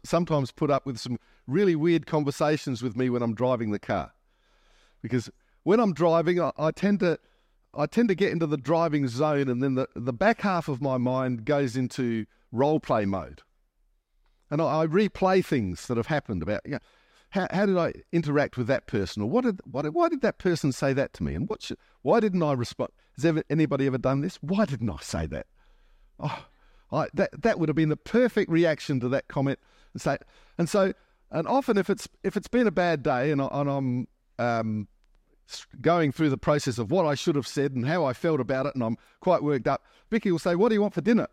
sometimes 0.04 0.52
put 0.52 0.72
up 0.72 0.86
with 0.86 0.98
some 0.98 1.20
really 1.46 1.76
weird 1.76 2.06
conversations 2.06 2.82
with 2.82 2.96
me 2.96 3.10
when 3.10 3.22
I'm 3.22 3.36
driving 3.36 3.72
the 3.72 3.80
car, 3.80 4.14
because 5.02 5.30
when 5.68 5.82
I'm 5.82 5.94
driving, 5.94 6.40
I, 6.40 6.52
I 6.58 6.72
tend 6.72 7.02
to 7.02 7.20
I 7.74 7.88
tend 7.88 8.08
to 8.08 8.16
get 8.16 8.32
into 8.32 8.48
the 8.48 8.56
driving 8.56 9.10
zone, 9.10 9.50
and 9.50 9.62
then 9.62 9.76
the, 9.76 9.90
the 9.98 10.14
back 10.14 10.40
half 10.40 10.70
of 10.70 10.82
my 10.82 10.98
mind 10.98 11.44
goes 11.44 11.76
into 11.76 12.26
role 12.54 12.80
play 12.80 13.04
mode, 13.06 13.42
and 14.50 14.62
I, 14.62 14.84
I 14.84 14.88
replay 14.88 15.44
things 15.44 15.88
that 15.88 15.98
have 15.98 16.08
happened 16.08 16.42
about 16.42 16.62
you 16.64 16.72
know, 16.72 16.80
how, 17.32 17.48
how 17.52 17.66
did 17.66 17.78
I 17.78 17.92
interact 18.14 18.56
with 18.56 18.68
that 18.68 18.88
person, 18.88 19.22
or 19.22 19.30
what 19.30 19.44
did 19.44 19.60
what, 19.66 19.86
why 19.94 20.08
did 20.08 20.22
that 20.22 20.38
person 20.38 20.72
say 20.72 20.94
that 20.94 21.12
to 21.16 21.24
me, 21.24 21.36
and 21.36 21.50
what 21.50 21.62
should, 21.62 21.78
why 22.02 22.22
didn't 22.22 22.44
I 22.44 22.54
respond? 22.54 22.92
Has 23.18 23.26
ever, 23.26 23.44
anybody 23.50 23.88
ever 23.88 23.98
done 23.98 24.22
this? 24.22 24.38
Why 24.38 24.64
didn't 24.64 24.90
I 24.90 25.02
say 25.02 25.26
that? 25.26 25.48
Oh, 26.18 26.46
I, 26.94 27.08
that 27.14 27.42
that 27.42 27.60
would 27.60 27.68
have 27.68 27.76
been 27.76 27.90
the 27.90 27.98
perfect 27.98 28.50
reaction 28.50 29.02
to 29.02 29.10
that 29.10 29.28
comment, 29.28 29.60
and 29.92 30.02
say, 30.02 30.18
and 30.58 30.70
so, 30.70 30.94
and 31.30 31.46
often 31.46 31.78
if 31.78 31.90
it's 31.90 32.08
if 32.24 32.38
it's 32.38 32.48
been 32.48 32.68
a 32.68 32.72
bad 32.72 33.04
day, 33.04 33.32
and, 33.32 33.42
I, 33.42 33.50
and 33.52 33.70
I'm 33.70 34.08
um, 34.40 34.88
going 35.82 36.12
through 36.12 36.30
the 36.30 36.38
process 36.38 36.78
of 36.78 36.92
what 36.92 37.06
I 37.06 37.16
should 37.16 37.36
have 37.36 37.48
said 37.48 37.74
and 37.74 37.86
how 37.88 38.06
I 38.06 38.14
felt 38.14 38.40
about 38.40 38.66
it, 38.66 38.76
and 38.76 38.84
I'm 38.84 38.98
quite 39.20 39.44
worked 39.44 39.68
up, 39.68 39.84
Vicky 40.10 40.32
will 40.32 40.40
say, 40.40 40.56
"What 40.56 40.70
do 40.70 40.76
you 40.76 40.82
want 40.82 40.94
for 40.94 41.02
dinner?" 41.02 41.28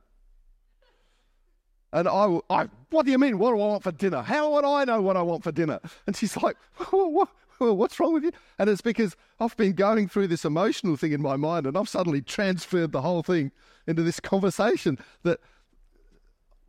And 1.95 2.09
I, 2.09 2.41
I, 2.51 2.67
what 2.91 3.07
do 3.07 3.13
you 3.13 3.19
mean? 3.19 3.39
What 3.39 3.51
do 3.51 3.61
I 3.61 3.67
want 3.69 3.85
for 3.85 3.93
dinner? 3.93 4.21
How 4.21 4.51
would 4.51 4.65
I 4.65 4.85
know 4.85 5.01
what 5.01 5.17
I 5.17 5.23
want 5.23 5.45
for 5.45 5.53
dinner? 5.53 5.79
And 6.09 6.17
she's 6.17 6.37
like, 6.37 6.57
what, 6.91 7.29
what's 7.59 8.01
wrong 8.01 8.13
with 8.13 8.25
you? 8.25 8.33
And 8.59 8.69
it's 8.69 8.81
because 8.81 9.15
I've 9.39 9.57
been 9.57 9.75
going 9.75 10.09
through 10.09 10.27
this 10.27 10.45
emotional 10.45 10.97
thing 10.97 11.13
in 11.13 11.23
my 11.23 11.37
mind 11.37 11.69
and 11.69 11.79
I've 11.79 11.89
suddenly 11.89 12.21
transferred 12.21 12.91
the 12.91 13.01
whole 13.01 13.23
thing 13.23 13.53
into 13.87 14.03
this 14.03 14.19
conversation 14.19 14.99
that 15.23 15.39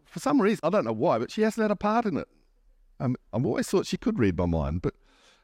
for 0.05 0.19
some 0.19 0.39
reason, 0.39 0.59
I 0.63 0.69
don't 0.69 0.85
know 0.85 0.93
why, 0.93 1.17
but 1.17 1.31
she 1.31 1.41
hasn't 1.41 1.63
had 1.63 1.71
a 1.71 1.75
part 1.75 2.05
in 2.05 2.17
it. 2.17 2.27
Um, 2.99 3.15
I've 3.33 3.47
always 3.47 3.67
thought 3.67 3.87
she 3.87 3.97
could 3.97 4.19
read 4.19 4.37
my 4.37 4.45
mind, 4.45 4.83
but 4.83 4.93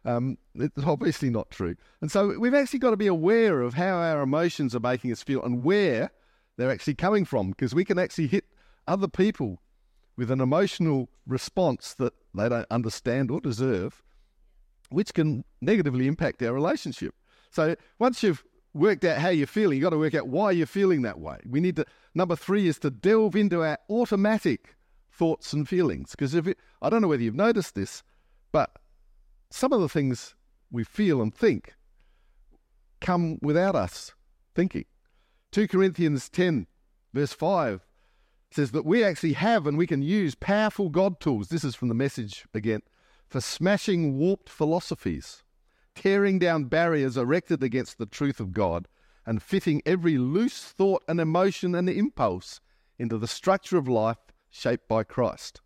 um, 0.05 0.37
it's 0.55 0.83
obviously 0.83 1.29
not 1.29 1.51
true. 1.51 1.75
And 2.01 2.11
so 2.11 2.37
we've 2.39 2.53
actually 2.53 2.79
got 2.79 2.91
to 2.91 2.97
be 2.97 3.07
aware 3.07 3.61
of 3.61 3.75
how 3.75 3.97
our 3.97 4.21
emotions 4.21 4.75
are 4.75 4.79
making 4.79 5.11
us 5.11 5.23
feel 5.23 5.43
and 5.43 5.63
where 5.63 6.11
they're 6.57 6.71
actually 6.71 6.95
coming 6.95 7.25
from 7.25 7.49
because 7.49 7.75
we 7.75 7.85
can 7.85 7.99
actually 7.99 8.27
hit 8.27 8.45
other 8.87 9.07
people 9.07 9.61
with 10.17 10.31
an 10.31 10.41
emotional 10.41 11.09
response 11.25 11.93
that 11.95 12.13
they 12.35 12.49
don't 12.49 12.67
understand 12.69 13.31
or 13.31 13.39
deserve, 13.39 14.01
which 14.89 15.13
can 15.13 15.43
negatively 15.61 16.07
impact 16.07 16.41
our 16.43 16.53
relationship. 16.53 17.15
So 17.49 17.75
once 17.99 18.23
you've 18.23 18.43
worked 18.73 19.03
out 19.05 19.17
how 19.17 19.29
you're 19.29 19.47
feeling, 19.47 19.77
you've 19.77 19.83
got 19.83 19.91
to 19.91 19.97
work 19.97 20.15
out 20.15 20.27
why 20.27 20.51
you're 20.51 20.65
feeling 20.65 21.01
that 21.03 21.19
way. 21.19 21.37
We 21.45 21.59
need 21.59 21.75
to, 21.77 21.85
number 22.13 22.35
three 22.35 22.67
is 22.67 22.79
to 22.79 22.89
delve 22.89 23.35
into 23.35 23.63
our 23.63 23.77
automatic 23.89 24.75
thoughts 25.11 25.53
and 25.53 25.67
feelings. 25.67 26.11
Because 26.11 26.33
if 26.33 26.47
it, 26.47 26.57
I 26.81 26.89
don't 26.89 27.01
know 27.01 27.07
whether 27.07 27.23
you've 27.23 27.35
noticed 27.35 27.75
this, 27.75 28.03
but 28.51 28.71
some 29.51 29.73
of 29.73 29.81
the 29.81 29.89
things 29.89 30.35
we 30.71 30.83
feel 30.83 31.21
and 31.21 31.33
think 31.33 31.75
come 32.99 33.37
without 33.41 33.75
us 33.75 34.13
thinking. 34.55 34.85
2 35.51 35.67
Corinthians 35.67 36.29
10, 36.29 36.67
verse 37.13 37.33
5 37.33 37.85
says 38.51 38.71
that 38.71 38.85
we 38.85 39.03
actually 39.03 39.33
have 39.33 39.65
and 39.65 39.77
we 39.77 39.87
can 39.87 40.01
use 40.01 40.35
powerful 40.35 40.89
God 40.89 41.19
tools. 41.19 41.49
This 41.49 41.63
is 41.63 41.75
from 41.75 41.87
the 41.87 41.93
message 41.93 42.45
again 42.53 42.81
for 43.27 43.41
smashing 43.41 44.17
warped 44.17 44.49
philosophies, 44.49 45.43
tearing 45.95 46.37
down 46.37 46.65
barriers 46.65 47.15
erected 47.15 47.63
against 47.63 47.97
the 47.97 48.05
truth 48.05 48.41
of 48.41 48.51
God, 48.51 48.87
and 49.25 49.41
fitting 49.41 49.81
every 49.85 50.17
loose 50.17 50.63
thought 50.63 51.03
and 51.07 51.19
emotion 51.19 51.75
and 51.75 51.89
impulse 51.89 52.59
into 52.99 53.17
the 53.17 53.27
structure 53.27 53.77
of 53.77 53.87
life 53.87 54.17
shaped 54.49 54.87
by 54.87 55.03
Christ. 55.03 55.61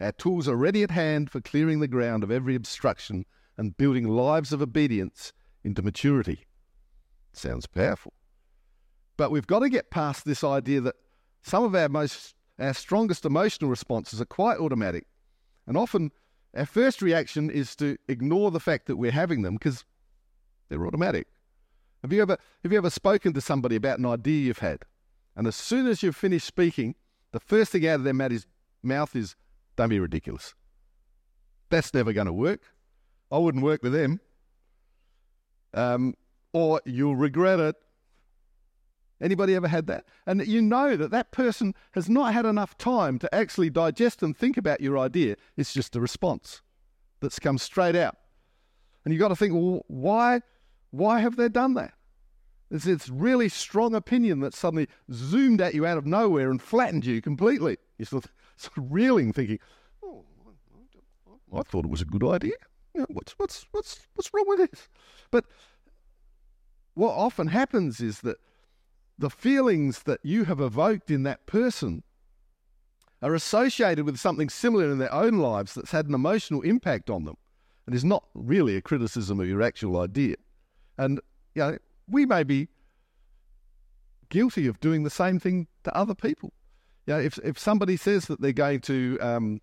Our 0.00 0.12
tools 0.12 0.48
are 0.48 0.56
ready 0.56 0.82
at 0.82 0.90
hand 0.90 1.30
for 1.30 1.40
clearing 1.40 1.80
the 1.80 1.88
ground 1.88 2.24
of 2.24 2.30
every 2.30 2.54
obstruction 2.54 3.26
and 3.56 3.76
building 3.76 4.08
lives 4.08 4.52
of 4.52 4.60
obedience 4.60 5.32
into 5.62 5.82
maturity. 5.82 6.46
Sounds 7.32 7.66
powerful. 7.66 8.12
But 9.16 9.30
we've 9.30 9.46
got 9.46 9.60
to 9.60 9.68
get 9.68 9.90
past 9.90 10.24
this 10.24 10.42
idea 10.42 10.80
that 10.80 10.96
some 11.42 11.64
of 11.64 11.74
our 11.74 11.88
most 11.88 12.34
our 12.58 12.74
strongest 12.74 13.24
emotional 13.24 13.68
responses 13.68 14.20
are 14.20 14.26
quite 14.26 14.58
automatic, 14.58 15.06
and 15.66 15.76
often 15.76 16.12
our 16.56 16.66
first 16.66 17.02
reaction 17.02 17.50
is 17.50 17.74
to 17.76 17.96
ignore 18.06 18.52
the 18.52 18.60
fact 18.60 18.86
that 18.86 18.96
we're 18.96 19.10
having 19.10 19.42
them 19.42 19.54
because 19.54 19.84
they're 20.68 20.86
automatic. 20.86 21.26
Have 22.02 22.12
you 22.12 22.22
ever 22.22 22.38
have 22.62 22.72
you 22.72 22.78
ever 22.78 22.90
spoken 22.90 23.32
to 23.32 23.40
somebody 23.40 23.76
about 23.76 23.98
an 23.98 24.06
idea 24.06 24.46
you've 24.46 24.58
had, 24.58 24.84
and 25.36 25.46
as 25.46 25.56
soon 25.56 25.86
as 25.86 26.02
you've 26.02 26.16
finished 26.16 26.46
speaking, 26.46 26.94
the 27.32 27.40
first 27.40 27.72
thing 27.72 27.86
out 27.86 27.96
of 27.96 28.04
their 28.04 28.14
mouth 28.14 28.32
is, 28.32 28.46
mouth 28.82 29.16
is 29.16 29.34
"Don't 29.76 29.88
be 29.88 30.00
ridiculous." 30.00 30.54
That's 31.70 31.92
never 31.94 32.12
going 32.12 32.26
to 32.26 32.32
work. 32.32 32.62
I 33.30 33.38
wouldn't 33.38 33.64
work 33.64 33.82
with 33.82 33.92
them. 33.92 34.20
Um, 35.72 36.14
or 36.52 36.80
you'll 36.84 37.16
regret 37.16 37.58
it. 37.58 37.76
Anybody 39.20 39.54
ever 39.54 39.68
had 39.68 39.86
that? 39.86 40.04
And 40.26 40.46
you 40.46 40.60
know 40.60 40.96
that 40.96 41.10
that 41.10 41.32
person 41.32 41.74
has 41.92 42.08
not 42.08 42.32
had 42.32 42.46
enough 42.46 42.76
time 42.76 43.18
to 43.20 43.34
actually 43.34 43.70
digest 43.70 44.22
and 44.22 44.36
think 44.36 44.56
about 44.56 44.80
your 44.80 44.98
idea. 44.98 45.36
It's 45.56 45.72
just 45.72 45.96
a 45.96 46.00
response 46.00 46.62
that's 47.20 47.38
come 47.38 47.58
straight 47.58 47.96
out. 47.96 48.16
And 49.04 49.12
you've 49.12 49.20
got 49.20 49.28
to 49.28 49.36
think, 49.36 49.54
well, 49.54 49.84
why, 49.88 50.42
why 50.90 51.20
have 51.20 51.36
they 51.36 51.48
done 51.48 51.74
that? 51.74 51.94
It's 52.70 52.84
this 52.84 53.08
really 53.08 53.48
strong 53.48 53.94
opinion 53.94 54.40
that 54.40 54.54
suddenly 54.54 54.88
zoomed 55.12 55.60
at 55.60 55.74
you 55.74 55.86
out 55.86 55.98
of 55.98 56.06
nowhere 56.06 56.50
and 56.50 56.60
flattened 56.60 57.06
you 57.06 57.20
completely. 57.22 57.78
You're 57.98 58.06
sort 58.06 58.24
of, 58.24 58.32
sort 58.62 58.78
of 58.78 58.92
reeling, 58.92 59.32
thinking, 59.32 59.58
oh, 60.02 60.24
I 61.52 61.62
thought 61.62 61.84
it 61.84 61.90
was 61.90 62.02
a 62.02 62.06
good 62.06 62.24
idea. 62.24 62.52
You 62.94 63.00
know, 63.00 63.06
what's, 63.10 63.32
what's, 63.38 63.66
what's, 63.72 64.06
what's 64.14 64.32
wrong 64.32 64.44
with 64.48 64.70
this? 64.70 64.88
But 65.30 65.44
what 66.94 67.12
often 67.12 67.48
happens 67.48 68.00
is 68.00 68.20
that 68.20 68.36
the 69.18 69.30
feelings 69.30 70.02
that 70.04 70.20
you 70.22 70.44
have 70.44 70.60
evoked 70.60 71.10
in 71.10 71.22
that 71.24 71.46
person 71.46 72.02
are 73.22 73.34
associated 73.34 74.04
with 74.04 74.18
something 74.18 74.48
similar 74.48 74.90
in 74.90 74.98
their 74.98 75.12
own 75.12 75.38
lives 75.38 75.74
that's 75.74 75.90
had 75.90 76.06
an 76.06 76.14
emotional 76.14 76.60
impact 76.62 77.10
on 77.10 77.24
them 77.24 77.36
and 77.86 77.94
is 77.94 78.04
not 78.04 78.24
really 78.34 78.76
a 78.76 78.82
criticism 78.82 79.40
of 79.40 79.48
your 79.48 79.62
actual 79.62 80.00
idea. 80.00 80.36
And 80.98 81.20
you 81.54 81.62
know, 81.62 81.78
we 82.08 82.26
may 82.26 82.42
be 82.42 82.68
guilty 84.28 84.66
of 84.66 84.80
doing 84.80 85.04
the 85.04 85.10
same 85.10 85.38
thing 85.38 85.66
to 85.84 85.96
other 85.96 86.14
people. 86.14 86.52
Know, 87.06 87.20
if 87.20 87.38
if 87.38 87.58
somebody 87.58 87.96
says 87.96 88.26
that 88.26 88.40
they're 88.40 88.52
going 88.52 88.80
to, 88.82 89.18
um, 89.20 89.60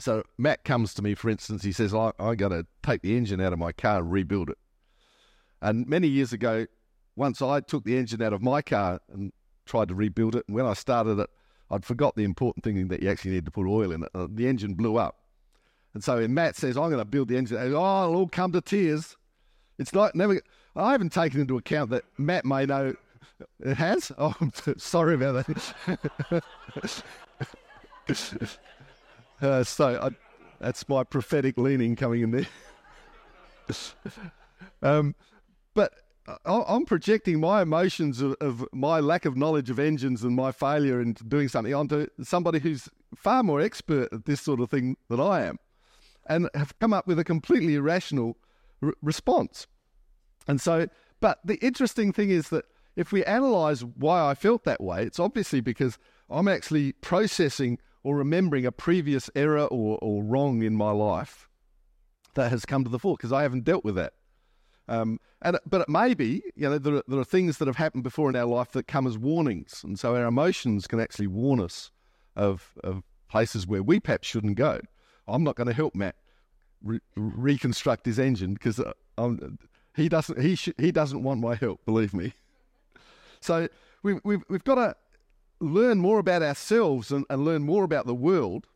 so 0.00 0.24
Matt 0.38 0.64
comes 0.64 0.92
to 0.94 1.02
me, 1.02 1.14
for 1.14 1.30
instance, 1.30 1.62
he 1.62 1.72
says, 1.72 1.94
"I 1.94 2.12
I 2.18 2.34
got 2.34 2.48
to 2.48 2.66
take 2.82 3.02
the 3.02 3.16
engine 3.16 3.40
out 3.40 3.52
of 3.52 3.58
my 3.58 3.72
car 3.72 4.00
and 4.00 4.10
rebuild 4.10 4.50
it." 4.50 4.58
And 5.60 5.86
many 5.86 6.08
years 6.08 6.32
ago, 6.32 6.66
once 7.14 7.40
I 7.40 7.60
took 7.60 7.84
the 7.84 7.96
engine 7.96 8.20
out 8.22 8.32
of 8.32 8.42
my 8.42 8.62
car 8.62 9.00
and 9.12 9.32
tried 9.66 9.88
to 9.88 9.94
rebuild 9.94 10.34
it, 10.34 10.44
and 10.48 10.56
when 10.56 10.66
I 10.66 10.74
started 10.74 11.20
it, 11.20 11.30
I'd 11.70 11.84
forgot 11.84 12.16
the 12.16 12.24
important 12.24 12.64
thing 12.64 12.88
that 12.88 13.02
you 13.02 13.08
actually 13.08 13.32
need 13.32 13.44
to 13.46 13.50
put 13.50 13.66
oil 13.66 13.92
in 13.92 14.02
it. 14.02 14.10
Uh, 14.14 14.26
the 14.30 14.46
engine 14.46 14.74
blew 14.74 14.96
up. 14.98 15.18
And 15.94 16.02
so 16.02 16.16
when 16.16 16.34
Matt 16.34 16.56
says, 16.56 16.76
I'm 16.76 16.90
going 16.90 16.98
to 16.98 17.04
build 17.04 17.28
the 17.28 17.36
engine, 17.36 17.58
oh, 17.58 17.66
it'll 17.66 18.16
all 18.16 18.28
come 18.28 18.52
to 18.52 18.60
tears. 18.60 19.16
It's 19.78 19.94
like 19.94 20.14
never, 20.14 20.40
I 20.76 20.92
haven't 20.92 21.12
taken 21.12 21.40
into 21.40 21.56
account 21.56 21.90
that 21.90 22.04
Matt 22.18 22.44
may 22.44 22.66
know 22.66 22.94
it 23.60 23.76
has. 23.76 24.12
Oh, 24.18 24.34
sorry 24.76 25.14
about 25.14 25.46
that. 25.46 26.42
uh, 29.40 29.64
so 29.64 30.00
I, 30.00 30.10
that's 30.60 30.88
my 30.88 31.04
prophetic 31.04 31.58
leaning 31.58 31.96
coming 31.96 32.22
in 32.22 32.30
there. 32.30 32.46
um, 34.82 35.14
but 35.74 35.92
I'm 36.44 36.84
projecting 36.84 37.40
my 37.40 37.62
emotions 37.62 38.20
of, 38.20 38.36
of, 38.40 38.64
my 38.72 39.00
lack 39.00 39.24
of 39.24 39.36
knowledge 39.36 39.70
of 39.70 39.78
engines 39.78 40.22
and 40.22 40.36
my 40.36 40.52
failure 40.52 41.00
in 41.00 41.14
doing 41.14 41.48
something 41.48 41.74
onto 41.74 42.06
somebody 42.22 42.60
who's 42.60 42.88
far 43.16 43.42
more 43.42 43.60
expert 43.60 44.12
at 44.12 44.24
this 44.24 44.40
sort 44.40 44.60
of 44.60 44.70
thing 44.70 44.96
than 45.08 45.20
I 45.20 45.42
am, 45.46 45.58
and 46.26 46.48
have 46.54 46.78
come 46.78 46.92
up 46.92 47.08
with 47.08 47.18
a 47.18 47.24
completely 47.24 47.74
irrational 47.74 48.36
r- 48.82 48.94
response. 49.02 49.66
And 50.46 50.60
so, 50.60 50.86
But 51.20 51.40
the 51.44 51.56
interesting 51.56 52.12
thing 52.12 52.30
is 52.30 52.50
that 52.50 52.66
if 52.96 53.12
we 53.12 53.24
analyze 53.24 53.84
why 53.84 54.30
I 54.30 54.34
felt 54.34 54.64
that 54.64 54.80
way, 54.80 55.04
it's 55.04 55.18
obviously 55.18 55.60
because 55.60 55.98
I'm 56.28 56.48
actually 56.48 56.92
processing 56.92 57.78
or 58.02 58.16
remembering 58.16 58.66
a 58.66 58.72
previous 58.72 59.30
error 59.34 59.64
or, 59.64 59.98
or 60.02 60.22
wrong 60.22 60.62
in 60.62 60.74
my 60.74 60.90
life 60.90 61.48
that 62.34 62.50
has 62.50 62.64
come 62.64 62.84
to 62.84 62.90
the 62.90 62.98
fore 62.98 63.16
because 63.16 63.32
I 63.32 63.42
haven't 63.42 63.64
dealt 63.64 63.84
with 63.84 63.94
that. 63.96 64.14
Um, 64.88 65.20
and 65.40 65.58
but 65.64 65.82
it 65.82 65.88
may 65.88 66.14
be, 66.14 66.42
you 66.54 66.68
know, 66.68 66.78
there 66.78 66.96
are, 66.96 67.02
there 67.06 67.18
are 67.18 67.24
things 67.24 67.58
that 67.58 67.68
have 67.68 67.76
happened 67.76 68.02
before 68.02 68.28
in 68.28 68.36
our 68.36 68.46
life 68.46 68.72
that 68.72 68.86
come 68.86 69.06
as 69.06 69.16
warnings, 69.16 69.82
and 69.84 69.98
so 69.98 70.16
our 70.16 70.26
emotions 70.26 70.86
can 70.86 71.00
actually 71.00 71.28
warn 71.28 71.60
us 71.60 71.90
of, 72.34 72.72
of 72.82 73.02
places 73.28 73.66
where 73.66 73.82
we 73.82 74.00
perhaps 74.00 74.26
shouldn't 74.26 74.56
go. 74.56 74.80
I'm 75.28 75.44
not 75.44 75.54
going 75.54 75.68
to 75.68 75.72
help 75.72 75.94
Matt 75.94 76.16
re- 76.82 77.00
reconstruct 77.16 78.06
his 78.06 78.18
engine 78.18 78.54
because 78.54 78.80
uh, 78.80 78.92
he 79.94 80.08
doesn't 80.08 80.40
he 80.40 80.56
sh- 80.56 80.70
he 80.78 80.90
doesn't 80.90 81.22
want 81.22 81.40
my 81.40 81.54
help. 81.54 81.84
Believe 81.84 82.12
me. 82.12 82.34
So 83.42 83.68
we've 84.02 84.20
we've, 84.24 84.42
we've 84.48 84.64
got 84.64 84.76
to 84.76 84.96
learn 85.60 85.98
more 85.98 86.18
about 86.18 86.42
ourselves 86.42 87.10
and, 87.10 87.24
and 87.30 87.44
learn 87.44 87.62
more 87.62 87.84
about 87.84 88.06
the 88.06 88.14
world 88.14 88.66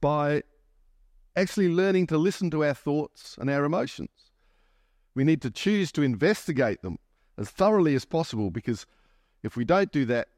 by 0.00 0.42
actually 1.36 1.68
learning 1.68 2.06
to 2.08 2.18
listen 2.18 2.50
to 2.50 2.64
our 2.64 2.74
thoughts 2.74 3.36
and 3.40 3.50
our 3.50 3.64
emotions. 3.64 4.10
We 5.14 5.24
need 5.24 5.42
to 5.42 5.50
choose 5.50 5.90
to 5.92 6.02
investigate 6.02 6.82
them 6.82 6.98
as 7.38 7.50
thoroughly 7.50 7.94
as 7.94 8.04
possible 8.04 8.50
because 8.50 8.86
if 9.42 9.56
we 9.56 9.64
don't 9.64 9.90
do 9.92 10.04
that, 10.06 10.28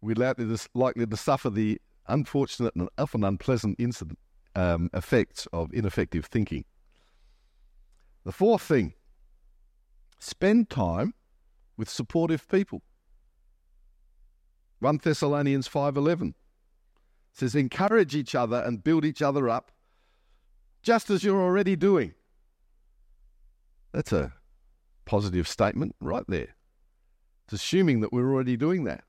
we're 0.00 0.16
likely 0.16 1.06
to, 1.06 1.16
suffer 1.16 1.50
the 1.50 1.80
unfortunate 2.08 2.74
and 2.74 2.88
often 2.98 3.24
unpleasant 3.24 3.76
incident 3.78 4.18
um, 4.56 4.90
effects 4.92 5.46
of 5.52 5.72
ineffective 5.72 6.26
thinking. 6.26 6.64
The 8.24 8.32
fourth 8.32 8.62
thing 8.62 8.94
spend 10.18 10.70
time 10.70 11.14
with 11.76 11.88
supportive 11.88 12.48
people. 12.48 12.82
1 14.80 14.98
Thessalonians 15.02 15.68
5:11 15.68 16.34
says 17.32 17.54
encourage 17.54 18.14
each 18.14 18.34
other 18.34 18.62
and 18.62 18.84
build 18.84 19.04
each 19.04 19.22
other 19.22 19.48
up 19.48 19.70
just 20.82 21.08
as 21.08 21.22
you're 21.22 21.40
already 21.40 21.76
doing. 21.76 22.14
That's 23.92 24.12
a 24.12 24.32
positive 25.04 25.46
statement 25.46 25.94
right 26.00 26.24
there. 26.26 26.54
It's 27.44 27.52
assuming 27.54 28.00
that 28.00 28.12
we're 28.12 28.32
already 28.32 28.56
doing 28.56 28.84
that. 28.84 29.04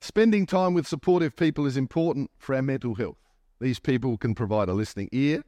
Spending 0.00 0.46
time 0.46 0.74
with 0.74 0.86
supportive 0.86 1.36
people 1.36 1.66
is 1.66 1.76
important 1.76 2.30
for 2.38 2.54
our 2.54 2.62
mental 2.62 2.94
health. 2.94 3.18
These 3.60 3.80
people 3.80 4.18
can 4.18 4.34
provide 4.34 4.68
a 4.68 4.74
listening 4.74 5.08
ear, 5.12 5.42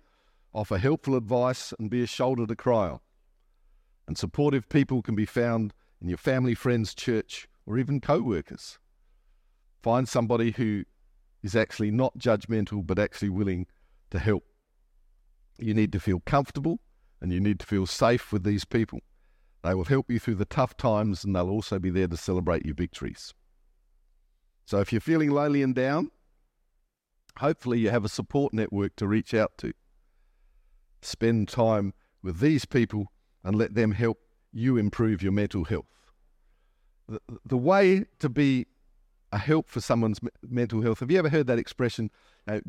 offer 0.52 0.78
helpful 0.78 1.14
advice, 1.14 1.74
and 1.78 1.90
be 1.90 2.02
a 2.02 2.06
shoulder 2.06 2.46
to 2.46 2.56
cry 2.56 2.88
on. 2.88 3.00
And 4.06 4.16
supportive 4.16 4.68
people 4.68 5.02
can 5.02 5.14
be 5.14 5.26
found 5.26 5.74
in 6.00 6.08
your 6.08 6.18
family, 6.18 6.54
friends, 6.54 6.94
church, 6.94 7.48
or 7.66 7.78
even 7.78 8.00
co 8.00 8.20
workers. 8.20 8.78
Find 9.82 10.08
somebody 10.08 10.52
who 10.52 10.84
is 11.42 11.54
actually 11.54 11.90
not 11.90 12.18
judgmental 12.18 12.86
but 12.86 12.98
actually 12.98 13.28
willing 13.28 13.66
to 14.10 14.18
help. 14.18 14.44
You 15.58 15.74
need 15.74 15.92
to 15.92 16.00
feel 16.00 16.20
comfortable 16.20 16.80
and 17.20 17.32
you 17.32 17.40
need 17.40 17.60
to 17.60 17.66
feel 17.66 17.86
safe 17.86 18.32
with 18.32 18.44
these 18.44 18.64
people. 18.64 19.00
They 19.62 19.74
will 19.74 19.84
help 19.84 20.10
you 20.10 20.18
through 20.18 20.36
the 20.36 20.44
tough 20.44 20.76
times 20.76 21.24
and 21.24 21.34
they'll 21.34 21.50
also 21.50 21.78
be 21.78 21.90
there 21.90 22.06
to 22.08 22.16
celebrate 22.16 22.64
your 22.64 22.74
victories. 22.74 23.34
So 24.64 24.80
if 24.80 24.92
you're 24.92 25.00
feeling 25.00 25.30
lonely 25.30 25.62
and 25.62 25.74
down, 25.74 26.10
hopefully 27.38 27.80
you 27.80 27.90
have 27.90 28.04
a 28.04 28.08
support 28.08 28.52
network 28.52 28.96
to 28.96 29.06
reach 29.06 29.34
out 29.34 29.52
to. 29.58 29.72
Spend 31.02 31.48
time 31.48 31.94
with 32.22 32.40
these 32.40 32.64
people 32.64 33.12
and 33.42 33.56
let 33.56 33.74
them 33.74 33.92
help 33.92 34.18
you 34.52 34.76
improve 34.76 35.22
your 35.22 35.32
mental 35.32 35.64
health. 35.64 35.86
The, 37.08 37.20
the 37.44 37.56
way 37.56 38.04
to 38.18 38.28
be 38.28 38.66
a 39.32 39.38
help 39.38 39.68
for 39.68 39.80
someone's 39.80 40.20
mental 40.42 40.82
health. 40.82 41.00
Have 41.00 41.10
you 41.10 41.18
ever 41.18 41.28
heard 41.28 41.46
that 41.46 41.58
expression? 41.58 42.10
You 42.46 42.54
know, 42.54 42.60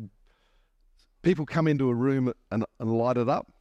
people 1.22 1.46
come 1.46 1.66
into 1.66 1.88
a 1.88 1.94
room 1.94 2.32
and, 2.50 2.64
and 2.78 2.98
light 2.98 3.16
it 3.16 3.28
up. 3.28 3.52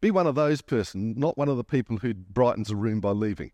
Be 0.00 0.10
one 0.10 0.26
of 0.26 0.34
those 0.34 0.62
person, 0.62 1.14
not 1.16 1.38
one 1.38 1.48
of 1.48 1.56
the 1.56 1.64
people 1.64 1.98
who 1.98 2.14
brightens 2.14 2.70
a 2.70 2.76
room 2.76 3.00
by 3.00 3.10
leaving. 3.10 3.52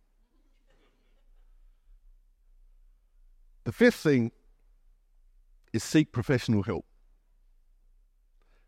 The 3.64 3.72
fifth 3.72 3.96
thing 3.96 4.32
is 5.74 5.84
seek 5.84 6.10
professional 6.10 6.62
help. 6.62 6.86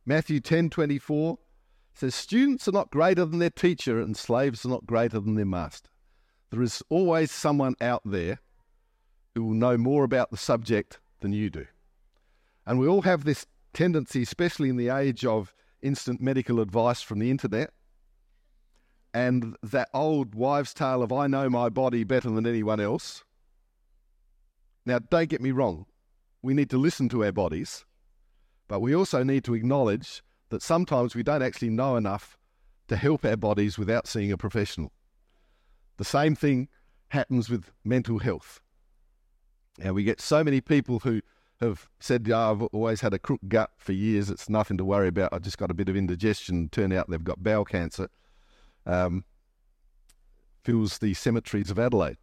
Matthew 0.05 0.41
10:24 0.41 1.39
says 2.01 2.15
students 2.15 2.67
are 2.67 2.73
not 2.73 2.91
greater 2.91 3.27
than 3.27 3.41
their 3.41 3.51
teacher 3.51 4.01
and 4.01 4.17
slaves 4.17 4.65
are 4.65 4.71
not 4.71 4.87
greater 4.87 5.21
than 5.21 5.35
their 5.35 5.45
master. 5.45 5.91
There 6.51 6.63
is 6.63 6.83
always 6.89 7.31
someone 7.31 7.75
out 7.79 8.01
there 8.07 8.41
who 9.35 9.45
will 9.45 9.55
know 9.55 9.77
more 9.77 10.03
about 10.03 10.31
the 10.31 10.39
subject 10.39 10.99
than 11.21 11.35
you 11.35 11.51
do. 11.51 11.67
And 12.67 12.79
we 12.79 12.89
all 12.89 13.03
have 13.03 13.25
this 13.25 13.45
tendency, 13.75 14.23
especially 14.23 14.71
in 14.71 14.79
the 14.79 14.89
age 14.89 15.27
of 15.27 15.55
instant 15.83 16.23
medical 16.23 16.61
advice 16.61 17.03
from 17.03 17.19
the 17.19 17.31
internet, 17.31 17.71
and 19.13 19.57
that 19.63 19.91
old 19.93 20.35
wives' 20.35 20.73
tale 20.73 21.03
of 21.03 21.13
I 21.13 21.27
know 21.27 21.51
my 21.51 21.69
body 21.69 22.05
better 22.05 22.31
than 22.31 22.47
anyone 22.47 22.81
else. 22.81 23.25
Now, 24.87 25.01
don't 25.01 25.29
get 25.29 25.43
me 25.43 25.51
wrong, 25.51 25.85
we 26.41 26.55
need 26.55 26.71
to 26.71 26.79
listen 26.79 27.11
to 27.11 27.25
our 27.25 27.33
bodies, 27.33 27.85
but 28.69 28.81
we 28.81 28.95
also 28.95 29.23
need 29.23 29.45
to 29.45 29.55
acknowledge 29.55 30.23
that 30.51 30.63
sometimes 30.63 31.15
we 31.15 31.23
don't 31.23 31.43
actually 31.43 31.71
know 31.71 31.97
enough 31.97 32.37
to 32.89 32.97
help 32.97 33.25
our 33.25 33.37
bodies 33.37 33.79
without 33.79 34.07
seeing 34.07 34.31
a 34.31 34.37
professional. 34.37 34.93
The 35.97 36.05
same 36.05 36.35
thing 36.35 36.69
happens 37.09 37.49
with 37.49 37.71
mental 37.85 38.19
health. 38.19 38.61
Now, 39.79 39.93
we 39.93 40.05
get 40.05 40.21
so 40.21 40.45
many 40.45 40.61
people 40.61 40.99
who 41.01 41.23
have 41.61 41.89
said, 42.01 42.27
yeah, 42.27 42.51
I've 42.51 42.63
always 42.63 43.01
had 43.01 43.15
a 43.15 43.19
crook 43.19 43.41
gut 43.49 43.71
for 43.79 43.93
years. 43.93 44.31
It's 44.31 44.49
nothing 44.49 44.77
to 44.79 44.85
worry 44.85 45.09
about. 45.09 45.33
I 45.33 45.39
just 45.39 45.59
got 45.59 45.71
a 45.71 45.75
bit 45.75 45.89
of 45.89 45.97
indigestion. 45.97 46.69
Turn 46.71 46.93
out 46.93 47.09
they've 47.09 47.23
got 47.23 47.43
bowel 47.43 47.65
cancer. 47.65 48.09
Um, 48.87 49.25
fills 50.65 50.99
the 50.99 51.15
cemeteries 51.15 51.71
of 51.71 51.79
Adelaide 51.79 52.17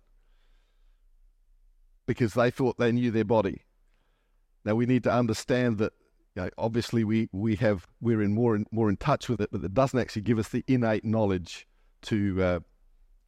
because 2.05 2.33
they 2.33 2.49
thought 2.49 2.77
they 2.77 2.91
knew 2.91 3.11
their 3.11 3.25
body. 3.25 3.63
Now 4.65 4.75
we 4.75 4.85
need 4.85 5.03
to 5.03 5.11
understand 5.11 5.77
that 5.79 5.93
you 6.37 6.43
know, 6.43 6.49
obviously 6.59 7.03
we, 7.03 7.29
we 7.31 7.55
have 7.55 7.87
we're 7.99 8.21
in 8.21 8.31
more 8.31 8.59
more 8.71 8.89
in 8.89 8.97
touch 8.97 9.27
with 9.27 9.41
it, 9.41 9.49
but 9.51 9.63
it 9.63 9.73
doesn't 9.73 9.99
actually 9.99 10.21
give 10.21 10.37
us 10.37 10.49
the 10.49 10.63
innate 10.67 11.03
knowledge 11.03 11.67
to 12.03 12.43
uh, 12.43 12.59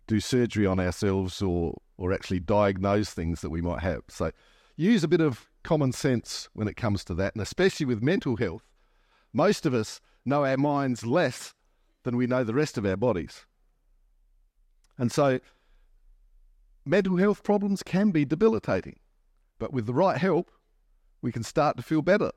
do 0.05 0.19
surgery 0.19 0.67
on 0.67 0.79
ourselves 0.79 1.41
or 1.41 1.75
or 1.97 2.13
actually 2.13 2.39
diagnose 2.39 3.09
things 3.09 3.41
that 3.41 3.49
we 3.49 3.63
might 3.63 3.81
have. 3.81 4.03
So 4.09 4.29
use 4.75 5.03
a 5.03 5.07
bit 5.07 5.21
of 5.21 5.49
common 5.63 5.91
sense 5.91 6.49
when 6.53 6.67
it 6.67 6.77
comes 6.77 7.03
to 7.05 7.15
that, 7.15 7.33
and 7.33 7.41
especially 7.41 7.87
with 7.87 8.03
mental 8.03 8.35
health. 8.35 8.61
Most 9.33 9.65
of 9.65 9.73
us 9.73 9.99
know 10.23 10.45
our 10.45 10.57
minds 10.57 11.03
less 11.03 11.55
than 12.03 12.15
we 12.15 12.27
know 12.27 12.43
the 12.43 12.53
rest 12.53 12.77
of 12.77 12.85
our 12.85 12.95
bodies. 12.95 13.47
And 14.99 15.11
so 15.11 15.39
mental 16.85 17.17
health 17.17 17.41
problems 17.41 17.81
can 17.81 18.11
be 18.11 18.23
debilitating, 18.23 18.99
but 19.57 19.73
with 19.73 19.87
the 19.87 19.93
right 19.95 20.17
help, 20.17 20.51
we 21.23 21.31
can 21.31 21.41
start 21.41 21.75
to 21.77 21.83
feel 21.83 22.03
better. 22.03 22.29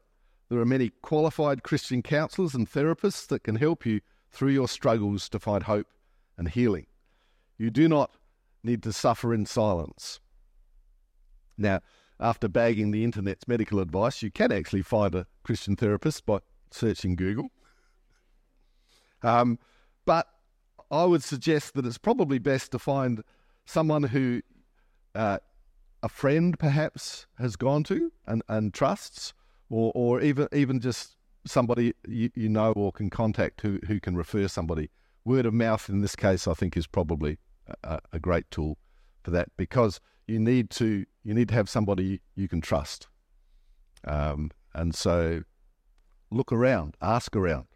There 0.52 0.60
are 0.60 0.66
many 0.66 0.90
qualified 1.00 1.62
Christian 1.62 2.02
counselors 2.02 2.54
and 2.54 2.70
therapists 2.70 3.26
that 3.28 3.42
can 3.42 3.56
help 3.56 3.86
you 3.86 4.02
through 4.30 4.50
your 4.50 4.68
struggles 4.68 5.30
to 5.30 5.38
find 5.38 5.62
hope 5.62 5.86
and 6.36 6.46
healing. 6.46 6.84
You 7.56 7.70
do 7.70 7.88
not 7.88 8.10
need 8.62 8.82
to 8.82 8.92
suffer 8.92 9.32
in 9.32 9.46
silence. 9.46 10.20
Now, 11.56 11.80
after 12.20 12.48
bagging 12.48 12.90
the 12.90 13.02
internet's 13.02 13.48
medical 13.48 13.80
advice, 13.80 14.22
you 14.22 14.30
can 14.30 14.52
actually 14.52 14.82
find 14.82 15.14
a 15.14 15.26
Christian 15.42 15.74
therapist 15.74 16.26
by 16.26 16.40
searching 16.70 17.16
Google. 17.16 17.48
Um, 19.22 19.58
but 20.04 20.26
I 20.90 21.06
would 21.06 21.22
suggest 21.22 21.72
that 21.76 21.86
it's 21.86 21.96
probably 21.96 22.38
best 22.38 22.72
to 22.72 22.78
find 22.78 23.22
someone 23.64 24.02
who 24.02 24.42
uh, 25.14 25.38
a 26.02 26.10
friend 26.10 26.58
perhaps 26.58 27.26
has 27.38 27.56
gone 27.56 27.84
to 27.84 28.12
and, 28.26 28.42
and 28.50 28.74
trusts, 28.74 29.32
or, 29.72 29.90
or 29.94 30.20
even 30.20 30.46
even 30.52 30.78
just 30.78 31.16
somebody 31.46 31.94
you, 32.06 32.30
you 32.34 32.48
know 32.48 32.72
or 32.72 32.92
can 32.92 33.10
contact 33.10 33.62
who, 33.62 33.80
who 33.86 33.98
can 33.98 34.14
refer 34.14 34.46
somebody. 34.46 34.90
Word 35.24 35.46
of 35.46 35.54
mouth 35.54 35.88
in 35.88 36.02
this 36.02 36.14
case, 36.14 36.46
I 36.46 36.54
think, 36.54 36.76
is 36.76 36.86
probably 36.86 37.38
a, 37.82 37.98
a 38.12 38.20
great 38.20 38.48
tool 38.50 38.76
for 39.22 39.30
that 39.30 39.48
because 39.56 39.98
you 40.26 40.38
need 40.38 40.70
to 40.70 41.06
you 41.24 41.34
need 41.34 41.48
to 41.48 41.54
have 41.54 41.70
somebody 41.70 42.20
you 42.34 42.48
can 42.48 42.60
trust. 42.60 43.08
Um, 44.04 44.50
and 44.74 44.94
so, 44.94 45.42
look 46.30 46.52
around, 46.52 46.96
ask 47.00 47.34
around. 47.34 47.66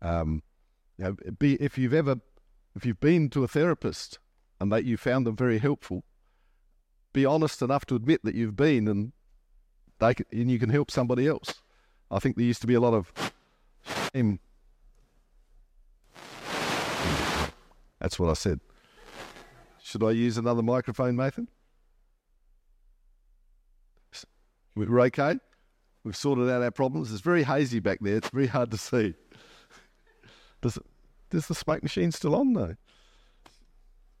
Um, 0.00 0.42
you 0.96 1.06
know, 1.06 1.16
be 1.38 1.54
if 1.56 1.76
you've 1.76 1.94
ever 1.94 2.16
if 2.76 2.86
you've 2.86 3.00
been 3.00 3.30
to 3.30 3.42
a 3.42 3.48
therapist 3.48 4.20
and 4.60 4.70
that 4.70 4.84
you 4.84 4.96
found 4.96 5.26
them 5.26 5.34
very 5.36 5.58
helpful, 5.58 6.04
be 7.12 7.26
honest 7.26 7.62
enough 7.62 7.84
to 7.86 7.96
admit 7.96 8.22
that 8.22 8.36
you've 8.36 8.56
been 8.56 8.86
and 8.86 9.12
they 9.98 10.14
can, 10.14 10.26
and 10.32 10.50
you 10.50 10.58
can 10.58 10.70
help 10.70 10.90
somebody 10.90 11.26
else. 11.26 11.54
I 12.10 12.18
think 12.18 12.36
there 12.36 12.44
used 12.44 12.60
to 12.60 12.66
be 12.66 12.74
a 12.74 12.80
lot 12.80 12.94
of. 12.94 13.12
That's 18.00 18.18
what 18.18 18.30
I 18.30 18.34
said. 18.34 18.60
Should 19.82 20.02
I 20.02 20.10
use 20.10 20.36
another 20.36 20.62
microphone, 20.62 21.16
Nathan? 21.16 21.48
We're 24.74 25.00
okay. 25.02 25.38
We've 26.04 26.16
sorted 26.16 26.50
out 26.50 26.62
our 26.62 26.70
problems. 26.70 27.10
It's 27.10 27.20
very 27.20 27.42
hazy 27.42 27.80
back 27.80 27.98
there. 28.00 28.16
It's 28.16 28.28
very 28.28 28.46
hard 28.46 28.70
to 28.70 28.78
see. 28.78 29.14
Does 30.60 30.78
is 31.32 31.48
the 31.48 31.54
smoke 31.54 31.82
machine 31.82 32.12
still 32.12 32.34
on 32.34 32.52
though? 32.52 32.76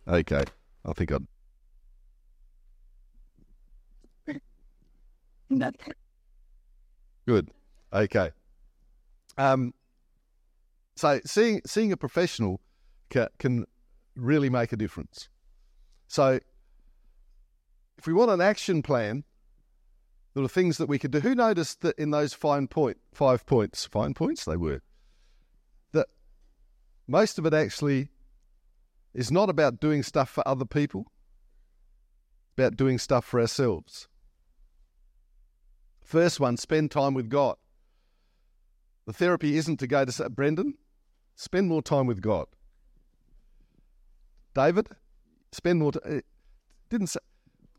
Okay, 0.08 0.44
I 0.84 0.92
think 0.92 1.12
I'd. 1.12 1.26
Good. 7.26 7.50
Okay. 7.92 8.30
Um, 9.38 9.74
so 10.96 11.20
seeing 11.24 11.60
seeing 11.66 11.92
a 11.92 11.96
professional 11.96 12.60
can, 13.10 13.28
can 13.38 13.66
really 14.16 14.50
make 14.50 14.72
a 14.72 14.76
difference. 14.76 15.28
So 16.08 16.40
if 17.98 18.06
we 18.06 18.12
want 18.12 18.30
an 18.30 18.40
action 18.40 18.82
plan, 18.82 19.24
there 20.34 20.44
are 20.44 20.48
things 20.48 20.78
that 20.78 20.88
we 20.88 20.98
could 20.98 21.10
do. 21.10 21.20
Who 21.20 21.34
noticed 21.34 21.80
that 21.80 21.98
in 21.98 22.10
those 22.10 22.32
fine 22.34 22.68
point 22.68 22.98
five 23.12 23.46
points, 23.46 23.86
fine 23.86 24.14
points 24.14 24.44
they 24.44 24.56
were, 24.56 24.82
that 25.92 26.08
most 27.06 27.38
of 27.38 27.46
it 27.46 27.54
actually 27.54 28.10
is 29.14 29.30
not 29.30 29.48
about 29.48 29.80
doing 29.80 30.02
stuff 30.02 30.28
for 30.30 30.46
other 30.46 30.66
people, 30.66 31.06
about 32.56 32.76
doing 32.76 32.98
stuff 32.98 33.24
for 33.24 33.40
ourselves. 33.40 34.08
First 36.06 36.38
one, 36.38 36.56
spend 36.56 36.92
time 36.92 37.14
with 37.14 37.28
God. 37.28 37.56
The 39.06 39.12
therapy 39.12 39.56
isn't 39.56 39.78
to 39.78 39.88
go 39.88 40.04
to 40.04 40.30
Brendan, 40.30 40.74
spend 41.34 41.66
more 41.68 41.82
time 41.82 42.06
with 42.06 42.20
God. 42.20 42.46
David, 44.54 44.88
spend 45.50 45.80
more 45.80 45.90
time. 45.90 46.02
Eh, 46.06 46.20
didn't 46.90 47.08
say, 47.08 47.18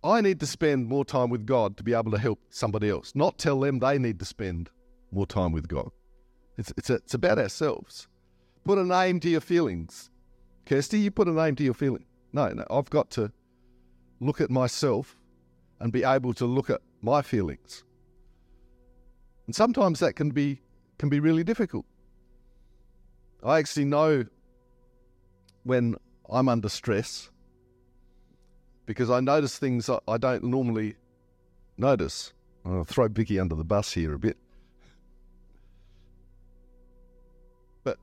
I 0.04 0.20
need 0.20 0.42
to 0.42 0.46
spend 0.46 0.88
more 0.88 1.06
time 1.06 1.30
with 1.30 1.46
God 1.46 1.78
to 1.78 1.84
be 1.84 1.94
able 1.94 2.12
to 2.12 2.18
help 2.18 2.40
somebody 2.50 2.90
else, 2.90 3.14
not 3.16 3.38
tell 3.38 3.62
them 3.62 3.80
they 3.80 3.98
need 3.98 4.20
to 4.20 4.26
spend 4.26 4.70
more 5.10 5.26
time 5.26 5.54
with 5.54 5.70
God. 5.70 5.90
It's, 6.58 6.74
it's, 6.76 6.90
a, 6.90 6.96
it's 6.96 7.14
about 7.14 7.40
ourselves. 7.40 8.10
Put 8.66 8.78
a 8.78 8.84
name 8.84 9.22
to 9.22 9.30
your 9.30 9.40
feelings. 9.40 10.10
Kirsty, 10.66 11.00
you 11.00 11.12
put 11.12 11.30
a 11.30 11.32
name 11.32 11.56
to 11.56 11.64
your 11.64 11.74
feeling. 11.74 12.04
No, 12.34 12.50
no, 12.50 12.66
I've 12.70 12.90
got 12.90 13.10
to 13.12 13.32
look 14.20 14.42
at 14.42 14.52
myself 14.52 15.16
and 15.80 15.94
be 15.94 16.04
able 16.04 16.34
to 16.34 16.46
look 16.46 16.70
at 16.70 16.82
my 17.02 17.22
feelings. 17.22 17.86
And 19.48 19.56
sometimes 19.56 20.00
that 20.02 20.16
can 20.16 20.30
be 20.30 20.62
can 21.00 21.10
be 21.10 21.20
really 21.20 21.44
difficult. 21.44 21.86
I 23.44 23.60
actually 23.60 23.86
know 23.86 24.26
when 25.64 25.96
I'm 26.30 26.50
under 26.50 26.70
stress 26.70 27.30
because 28.86 29.10
I 29.10 29.20
notice 29.20 29.58
things 29.58 29.90
I 30.08 30.18
don't 30.18 30.44
normally 30.44 30.96
notice. 31.78 32.34
I'll 32.66 32.84
throw 32.84 33.08
Vicky 33.08 33.40
under 33.40 33.56
the 33.56 33.64
bus 33.64 33.94
here 33.94 34.14
a 34.14 34.20
bit. 34.20 34.38
But 37.84 37.98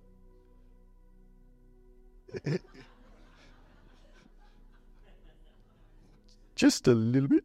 just 6.55 6.89
a 6.89 6.95
little 6.95 7.29
bit. 7.29 7.45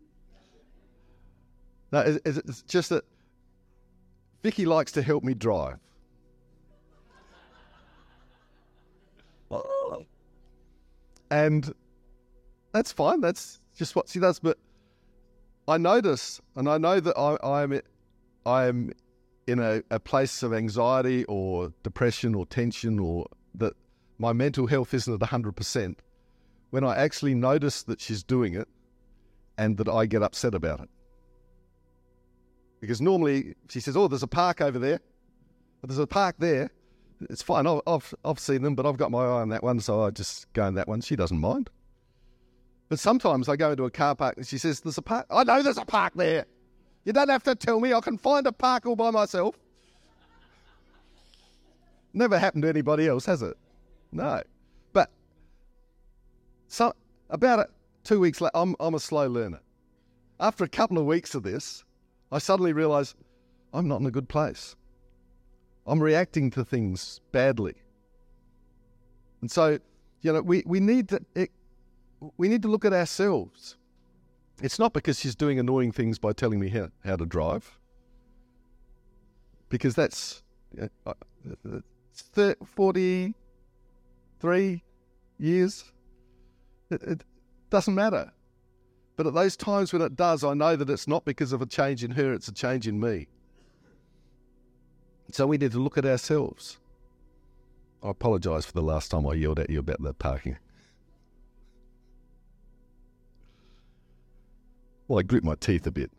No, 1.92 2.20
it's 2.24 2.62
just 2.62 2.90
that 2.92 3.04
Vicky 4.42 4.66
likes 4.66 4.92
to 4.94 5.02
help 5.02 5.24
me 5.24 5.34
drive. 5.34 5.78
And 11.32 11.74
that's 12.72 12.92
fine. 12.92 13.22
That's 13.22 13.60
just 13.76 13.96
what 13.96 14.10
she 14.10 14.20
does. 14.20 14.40
But 14.40 14.58
I 15.68 15.78
notice, 15.78 16.42
and 16.56 16.68
I 16.68 16.78
know 16.78 17.00
that 17.00 17.18
I, 17.18 17.64
am 17.64 17.80
I 18.46 18.66
am 18.66 18.92
in 19.48 19.60
a, 19.60 19.84
a 19.92 20.00
place 20.00 20.44
of 20.44 20.54
anxiety 20.54 21.26
or 21.26 21.72
depression 21.84 22.34
or 22.36 22.46
tension, 22.46 23.00
or 23.00 23.28
that 23.56 23.74
my 24.18 24.34
mental 24.34 24.68
health 24.68 24.94
isn't 24.94 25.22
at 25.22 25.30
100%, 25.30 25.96
when 26.72 26.84
I 26.84 26.96
actually 26.96 27.36
notice 27.36 27.84
that 27.84 28.02
she's 28.02 28.24
doing 28.24 28.54
it 28.56 28.68
and 29.58 29.78
that 29.78 29.88
I 29.88 30.06
get 30.06 30.24
upset 30.24 30.56
about 30.56 30.82
it. 30.82 30.90
Because 32.80 33.02
normally 33.02 33.56
she 33.70 33.80
says, 33.80 33.98
Oh, 33.98 34.08
there's 34.08 34.24
a 34.24 34.28
park 34.28 34.62
over 34.62 34.80
there. 34.80 35.00
There's 35.84 36.00
a 36.00 36.08
park 36.08 36.36
there. 36.40 36.72
It's 37.30 37.42
fine. 37.42 37.68
I've, 37.68 38.14
I've 38.24 38.40
seen 38.40 38.62
them, 38.62 38.76
but 38.76 38.86
I've 38.86 38.98
got 38.98 39.12
my 39.12 39.20
eye 39.20 39.42
on 39.42 39.50
that 39.50 39.64
one, 39.64 39.80
so 39.82 40.04
I 40.04 40.12
just 40.12 40.52
go 40.54 40.66
in 40.66 40.76
that 40.76 40.88
one. 40.88 41.02
She 41.02 41.16
doesn't 41.16 41.40
mind. 41.40 41.70
But 42.88 43.00
sometimes 43.00 43.50
I 43.50 43.56
go 43.56 43.72
into 43.72 43.84
a 43.84 43.92
car 43.92 44.16
park 44.16 44.38
and 44.38 44.48
she 44.48 44.58
says, 44.58 44.82
There's 44.82 44.98
a 44.98 45.02
park. 45.02 45.26
I 45.30 45.44
know 45.44 45.62
there's 45.62 45.78
a 45.78 45.86
park 45.86 46.14
there. 46.16 46.46
You 47.06 47.14
don't 47.14 47.30
have 47.30 47.44
to 47.44 47.56
tell 47.56 47.80
me. 47.80 47.94
I 47.94 48.02
can 48.02 48.18
find 48.18 48.46
a 48.48 48.52
park 48.52 48.86
all 48.86 48.96
by 48.96 49.12
myself. 49.12 49.56
Never 52.14 52.40
happened 52.40 52.64
to 52.64 52.70
anybody 52.70 53.08
else, 53.08 53.26
has 53.26 53.42
it? 53.42 53.56
No. 54.12 54.42
But 54.94 55.12
so 56.68 56.94
about 57.30 57.70
two 58.04 58.20
weeks 58.20 58.42
later, 58.42 58.52
I'm, 58.56 58.76
I'm 58.80 58.96
a 58.96 59.00
slow 59.00 59.28
learner. 59.28 59.60
After 60.40 60.64
a 60.64 60.70
couple 60.70 60.98
of 60.98 61.06
weeks 61.06 61.36
of 61.36 61.44
this, 61.44 61.84
I 62.32 62.38
suddenly 62.38 62.74
realize 62.74 63.16
I'm 63.74 63.88
not 63.88 64.02
in 64.02 64.06
a 64.06 64.12
good 64.12 64.30
place. 64.30 64.76
I'm 65.86 66.02
reacting 66.02 66.52
to 66.52 66.64
things 66.64 67.20
badly. 67.32 67.76
And 69.42 69.50
so, 69.50 69.80
you 70.22 70.34
know, 70.34 70.42
we, 70.42 70.64
we 70.66 70.80
need 70.80 71.10
to 71.10 71.22
it, 71.34 71.50
we 72.38 72.48
need 72.48 72.62
to 72.62 72.68
look 72.68 72.86
at 72.86 72.94
ourselves. 72.94 73.78
It's 74.62 74.78
not 74.78 74.94
because 74.94 75.20
she's 75.20 75.36
doing 75.36 75.58
annoying 75.58 75.92
things 75.92 76.20
by 76.20 76.34
telling 76.34 76.60
me 76.60 76.70
how, 76.70 76.90
how 77.06 77.16
to 77.16 77.26
drive, 77.26 77.80
because 79.70 79.96
that's 79.96 80.44
uh, 80.80 80.88
uh, 81.06 81.14
you 81.46 81.58
know, 81.64 81.82
43 82.66 84.84
years. 85.38 85.92
It, 86.92 87.02
it 87.04 87.24
doesn't 87.70 87.96
matter. 87.96 88.34
But 89.20 89.28
at 89.28 89.34
those 89.34 89.58
times 89.58 89.92
when 89.92 90.02
it 90.02 90.16
does, 90.16 90.46
I 90.46 90.54
know 90.54 90.78
that 90.78 90.90
it's 90.90 91.06
not 91.06 91.26
because 91.26 91.52
of 91.52 91.62
a 91.62 91.66
change 91.66 92.06
in 92.06 92.12
her, 92.12 92.32
it's 92.32 92.48
a 92.48 92.54
change 92.54 92.88
in 92.88 93.02
me. 93.02 93.28
So 95.34 95.46
we 95.46 95.58
need 95.58 95.74
to 95.74 95.78
look 95.78 95.98
at 95.98 96.06
ourselves. 96.06 96.78
I 98.02 98.12
apologise 98.12 98.64
for 98.64 98.72
the 98.72 98.82
last 98.82 99.12
time 99.12 99.28
I 99.28 99.34
yelled 99.34 99.60
at 99.60 99.70
you 99.70 99.80
about 99.80 100.02
the 100.02 100.14
parking. 100.14 100.58
Well, 105.10 105.20
I 105.20 105.24
grit 105.24 105.44
my 105.44 105.56
teeth 105.56 105.86
a 105.86 105.92
bit. 105.92 106.12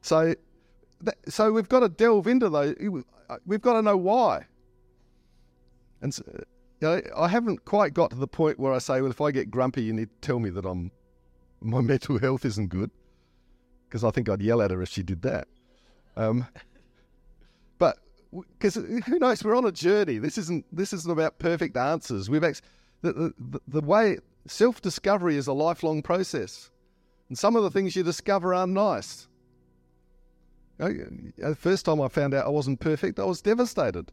So, 0.00 0.34
so 1.28 1.52
we've 1.52 1.68
got 1.68 1.80
to 1.80 1.90
delve 1.90 2.26
into 2.26 2.48
those. 2.48 2.76
We've 3.44 3.60
got 3.60 3.74
to 3.74 3.82
know 3.82 3.98
why. 3.98 4.46
And 6.00 6.14
so, 6.14 6.24
know, 6.88 7.02
I 7.16 7.28
haven't 7.28 7.64
quite 7.64 7.94
got 7.94 8.10
to 8.10 8.16
the 8.16 8.26
point 8.26 8.58
where 8.58 8.72
I 8.72 8.78
say, 8.78 9.00
well, 9.00 9.10
if 9.10 9.20
I 9.20 9.30
get 9.30 9.50
grumpy, 9.50 9.82
you 9.82 9.92
need 9.92 10.08
to 10.08 10.26
tell 10.26 10.38
me 10.38 10.50
that 10.50 10.64
I'm 10.64 10.90
my 11.60 11.80
mental 11.82 12.18
health 12.18 12.44
isn't 12.44 12.68
good, 12.68 12.90
because 13.88 14.04
I 14.04 14.10
think 14.10 14.28
I'd 14.28 14.42
yell 14.42 14.62
at 14.62 14.70
her 14.70 14.82
if 14.82 14.88
she 14.88 15.02
did 15.02 15.22
that. 15.22 15.48
Um, 16.16 16.46
but 17.78 17.98
because 18.58 18.74
who 18.74 19.18
knows, 19.18 19.44
we're 19.44 19.56
on 19.56 19.66
a 19.66 19.72
journey. 19.72 20.18
This 20.18 20.38
isn't 20.38 20.64
this 20.74 20.92
isn't 20.92 21.10
about 21.10 21.38
perfect 21.38 21.76
answers. 21.76 22.30
We've 22.30 22.40
the, 22.40 22.54
the, 23.02 23.60
the 23.68 23.80
way 23.80 24.18
self 24.46 24.80
discovery 24.80 25.36
is 25.36 25.46
a 25.46 25.52
lifelong 25.52 26.02
process, 26.02 26.70
and 27.28 27.38
some 27.38 27.56
of 27.56 27.62
the 27.62 27.70
things 27.70 27.94
you 27.94 28.02
discover 28.02 28.54
aren't 28.54 28.72
nice. 28.72 29.28
The 30.78 31.56
first 31.58 31.84
time 31.84 32.00
I 32.00 32.08
found 32.08 32.32
out 32.32 32.46
I 32.46 32.48
wasn't 32.48 32.80
perfect, 32.80 33.18
I 33.18 33.24
was 33.24 33.42
devastated 33.42 34.12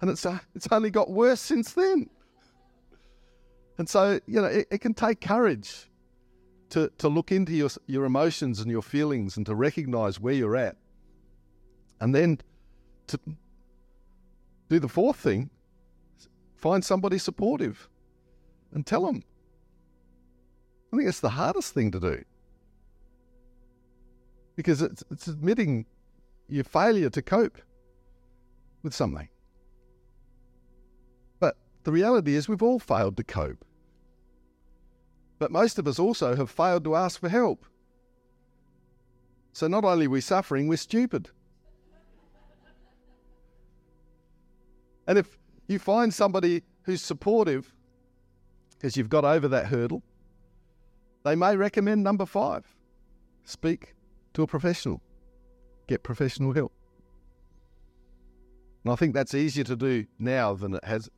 and 0.00 0.10
it's 0.10 0.24
uh, 0.24 0.38
it's 0.54 0.68
only 0.70 0.90
got 0.90 1.10
worse 1.10 1.40
since 1.40 1.72
then. 1.72 2.08
And 3.78 3.88
so 3.88 4.20
you 4.26 4.40
know 4.40 4.46
it, 4.46 4.68
it 4.70 4.78
can 4.80 4.94
take 4.94 5.20
courage 5.20 5.88
to 6.70 6.90
to 6.98 7.08
look 7.08 7.32
into 7.32 7.52
your 7.52 7.70
your 7.86 8.04
emotions 8.04 8.60
and 8.60 8.70
your 8.70 8.82
feelings 8.82 9.36
and 9.36 9.46
to 9.46 9.54
recognise 9.54 10.20
where 10.20 10.34
you're 10.34 10.56
at, 10.56 10.76
and 12.00 12.14
then 12.14 12.38
to 13.08 13.18
do 14.68 14.78
the 14.78 14.88
fourth 14.88 15.16
thing: 15.16 15.50
find 16.56 16.84
somebody 16.84 17.18
supportive 17.18 17.88
and 18.72 18.86
tell 18.86 19.04
them. 19.06 19.22
I 20.92 20.96
think 20.96 21.08
it's 21.08 21.20
the 21.20 21.30
hardest 21.30 21.72
thing 21.72 21.92
to 21.92 22.00
do 22.00 22.24
because 24.56 24.82
it's, 24.82 25.04
it's 25.10 25.28
admitting 25.28 25.86
your 26.48 26.64
failure 26.64 27.08
to 27.08 27.22
cope 27.22 27.58
with 28.82 28.92
something. 28.92 29.28
The 31.84 31.92
reality 31.92 32.34
is 32.34 32.48
we've 32.48 32.62
all 32.62 32.78
failed 32.78 33.16
to 33.16 33.24
cope. 33.24 33.64
But 35.38 35.50
most 35.50 35.78
of 35.78 35.88
us 35.88 35.98
also 35.98 36.36
have 36.36 36.50
failed 36.50 36.84
to 36.84 36.94
ask 36.94 37.18
for 37.18 37.28
help. 37.28 37.64
So 39.52 39.66
not 39.66 39.84
only 39.84 40.06
are 40.06 40.10
we 40.10 40.20
suffering, 40.20 40.68
we're 40.68 40.76
stupid. 40.76 41.30
And 45.06 45.18
if 45.18 45.38
you 45.66 45.78
find 45.78 46.12
somebody 46.12 46.62
who's 46.82 47.02
supportive 47.02 47.74
because 48.70 48.96
you've 48.96 49.08
got 49.08 49.24
over 49.24 49.48
that 49.48 49.66
hurdle, 49.66 50.02
they 51.24 51.34
may 51.34 51.56
recommend 51.56 52.02
number 52.02 52.26
five 52.26 52.64
speak 53.44 53.94
to 54.34 54.42
a 54.42 54.46
professional, 54.46 55.02
get 55.88 56.02
professional 56.02 56.52
help. 56.52 56.72
And 58.84 58.92
I 58.92 58.96
think 58.96 59.12
that's 59.12 59.34
easier 59.34 59.64
to 59.64 59.76
do 59.76 60.06
now 60.18 60.54
than 60.54 60.74
it 60.74 60.84
has 60.84 61.10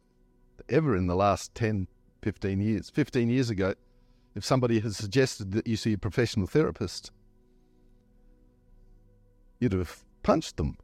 ever 0.69 0.97
in 0.97 1.07
the 1.07 1.17
last 1.17 1.55
10, 1.55 1.89
15 2.23 2.61
years. 2.61 2.91
15 2.91 3.29
years 3.29 3.51
ago, 3.51 3.75
if 4.35 4.45
somebody 4.45 4.81
had 4.81 4.95
suggested 4.95 5.53
that 5.53 5.67
you 5.67 5.77
see 5.77 5.93
a 5.93 5.99
professional 5.99 6.47
therapist, 6.47 7.11
you'd 9.61 9.73
have 9.73 10.05
punched 10.23 10.57
them. 10.57 10.77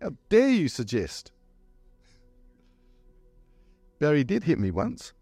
How 0.00 0.12
dare 0.28 0.50
you 0.50 0.68
suggest? 0.68 1.32
Barry 3.98 4.22
did 4.22 4.44
hit 4.44 4.58
me 4.58 4.70
once. 4.70 5.12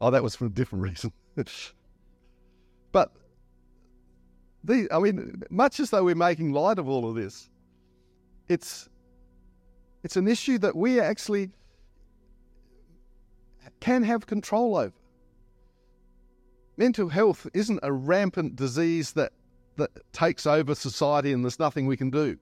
Oh, 0.00 0.10
that 0.10 0.22
was 0.22 0.34
for 0.34 0.46
a 0.46 0.50
different 0.50 0.84
reason. 0.84 1.12
but 2.92 3.12
the, 4.64 4.88
I 4.90 4.98
mean, 4.98 5.42
much 5.50 5.78
as 5.78 5.90
though 5.90 6.04
we're 6.04 6.14
making 6.14 6.52
light 6.52 6.78
of 6.78 6.88
all 6.88 7.08
of 7.08 7.14
this, 7.14 7.50
it's 8.48 8.88
it's 10.02 10.16
an 10.16 10.28
issue 10.28 10.58
that 10.58 10.74
we 10.76 11.00
actually 11.00 11.50
can 13.80 14.02
have 14.02 14.26
control 14.26 14.76
over. 14.76 14.92
Mental 16.76 17.08
health 17.08 17.46
isn't 17.52 17.80
a 17.82 17.92
rampant 17.92 18.56
disease 18.56 19.12
that, 19.12 19.32
that 19.76 19.90
takes 20.12 20.46
over 20.46 20.74
society 20.74 21.32
and 21.32 21.44
there's 21.44 21.58
nothing 21.58 21.86
we 21.86 21.96
can 21.96 22.10
do. 22.10 22.38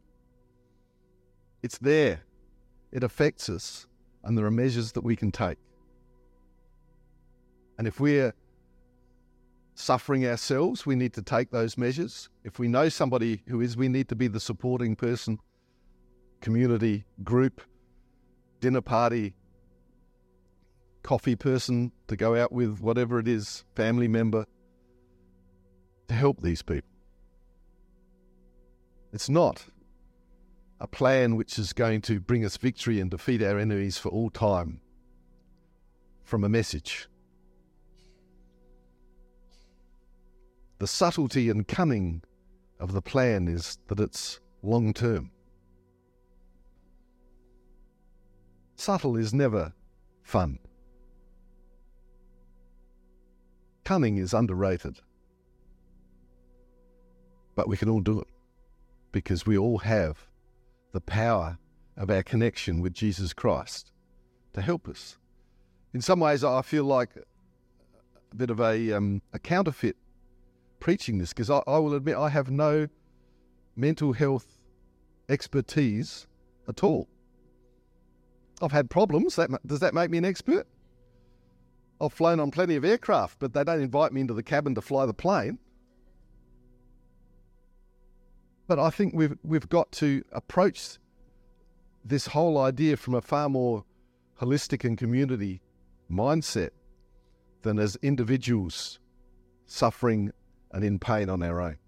It's 1.63 1.79
there. 1.79 2.21
It 2.93 3.03
affects 3.03 3.49
us, 3.49 3.87
and 4.25 4.39
there 4.39 4.47
are 4.47 4.51
measures 4.51 4.93
that 4.93 5.03
we 5.03 5.17
can 5.17 5.31
take. 5.31 5.59
And 7.77 7.87
if 7.87 8.01
we're 8.01 8.33
suffering 9.75 10.27
ourselves, 10.27 10.87
we 10.87 10.97
need 10.97 11.13
to 11.15 11.23
take 11.23 11.51
those 11.51 11.77
measures. 11.77 12.29
If 12.45 12.59
we 12.59 12.67
know 12.67 12.89
somebody 12.89 13.43
who 13.49 13.61
is, 13.61 13.77
we 13.77 13.89
need 13.89 14.09
to 14.09 14.17
be 14.17 14.27
the 14.27 14.41
supporting 14.41 14.97
person, 14.97 15.39
community, 16.41 17.05
group, 17.25 17.61
dinner 18.61 18.81
party, 18.81 19.35
coffee 21.03 21.37
person 21.37 21.93
to 22.07 22.17
go 22.17 22.35
out 22.35 22.53
with, 22.53 22.81
whatever 22.81 23.19
it 23.19 23.29
is, 23.29 23.65
family 23.75 24.09
member, 24.09 24.47
to 26.09 26.15
help 26.15 26.41
these 26.43 26.63
people. 26.63 26.89
It's 29.13 29.29
not 29.29 29.65
a 30.81 30.87
plan 30.87 31.37
which 31.37 31.59
is 31.59 31.73
going 31.73 32.03
to 32.03 32.21
bring 32.21 32.45
us 32.45 32.57
victory 32.57 33.01
and 33.01 33.11
defeat 33.11 33.43
our 33.43 33.59
enemies 33.59 33.99
for 33.99 34.11
all 34.11 34.31
time 34.31 34.81
from 36.25 36.45
a 36.45 36.49
message. 36.49 37.09
The 40.79 40.87
subtlety 40.87 41.51
and 41.51 41.67
cunning 41.67 42.23
of 42.79 42.93
the 42.93 43.03
plan 43.03 43.49
is 43.49 43.79
that 43.89 43.99
it's 43.99 44.41
long 44.63 44.93
term. 44.93 45.31
Subtle 48.79 49.17
is 49.17 49.35
never 49.35 49.73
fun. 50.23 50.61
Cunning 53.85 54.19
is 54.19 54.33
underrated. 54.33 55.01
But 57.57 57.69
we 57.69 57.77
can 57.77 57.89
all 57.89 58.01
do 58.01 58.21
it 58.21 58.29
because 59.11 59.45
we 59.45 59.59
all 59.59 59.79
have 59.79 60.29
the 60.93 61.01
power 61.01 61.59
of 61.97 62.09
our 62.09 62.23
connection 62.23 62.81
with 62.81 62.93
Jesus 62.93 63.33
Christ 63.33 63.91
to 64.53 64.63
help 64.63 64.87
us. 64.87 65.19
In 65.93 66.01
some 66.01 66.21
ways, 66.21 66.45
I 66.45 66.63
feel 66.63 66.85
like 66.85 67.11
a 68.31 68.37
bit 68.37 68.49
of 68.49 68.61
a, 68.61 68.93
um, 68.93 69.23
a 69.33 69.41
counterfeit 69.41 69.97
preaching 70.79 71.19
this 71.19 71.31
because 71.31 71.51
I, 71.51 71.63
I 71.67 71.79
will 71.79 71.95
admit 71.95 72.17
I 72.17 72.29
have 72.29 72.49
no 72.49 72.87
mental 73.75 74.13
health 74.13 74.61
expertise 75.29 76.29
at 76.69 76.85
all. 76.85 77.09
I've 78.61 78.73
had 78.73 78.91
problems. 78.91 79.37
That, 79.37 79.51
does 79.67 79.81
that 79.81 79.95
make 79.95 80.11
me 80.11 80.19
an 80.19 80.25
expert? 80.25 80.67
I've 82.01 82.13
flown 82.13 82.41
on 82.41 82.51
plenty 82.51 82.77
of 82.77 82.85
aircraft, 82.85 83.39
but 83.39 83.53
they 83.53 83.65
don't 83.65 83.81
invite 83.81 84.13
me 84.13 84.21
into 84.21 84.35
the 84.35 84.43
cabin 84.43 84.75
to 84.75 84.81
fly 84.81 85.07
the 85.07 85.15
plane. 85.15 85.59
But 88.67 88.79
I 88.79 88.91
think 88.91 89.15
we've 89.15 89.37
we've 89.43 89.69
got 89.69 89.91
to 89.93 90.23
approach 90.31 90.99
this 92.05 92.27
whole 92.27 92.59
idea 92.59 92.97
from 92.97 93.15
a 93.15 93.23
far 93.23 93.49
more 93.49 93.85
holistic 94.41 94.85
and 94.85 94.97
community 94.97 95.61
mindset 96.11 96.71
than 97.63 97.79
as 97.79 97.97
individuals 98.03 99.01
suffering 99.67 100.33
and 100.73 100.85
in 100.85 100.99
pain 100.99 101.29
on 101.29 101.43
our 101.43 101.61
own. 101.61 101.79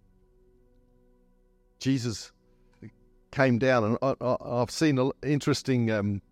Jesus 1.79 2.33
came 3.31 3.59
down, 3.59 3.85
and 3.85 3.99
I, 4.21 4.59
have 4.59 4.71
seen 4.71 4.99
an 4.99 5.13
interesting 5.23 5.91
um, 5.91 6.23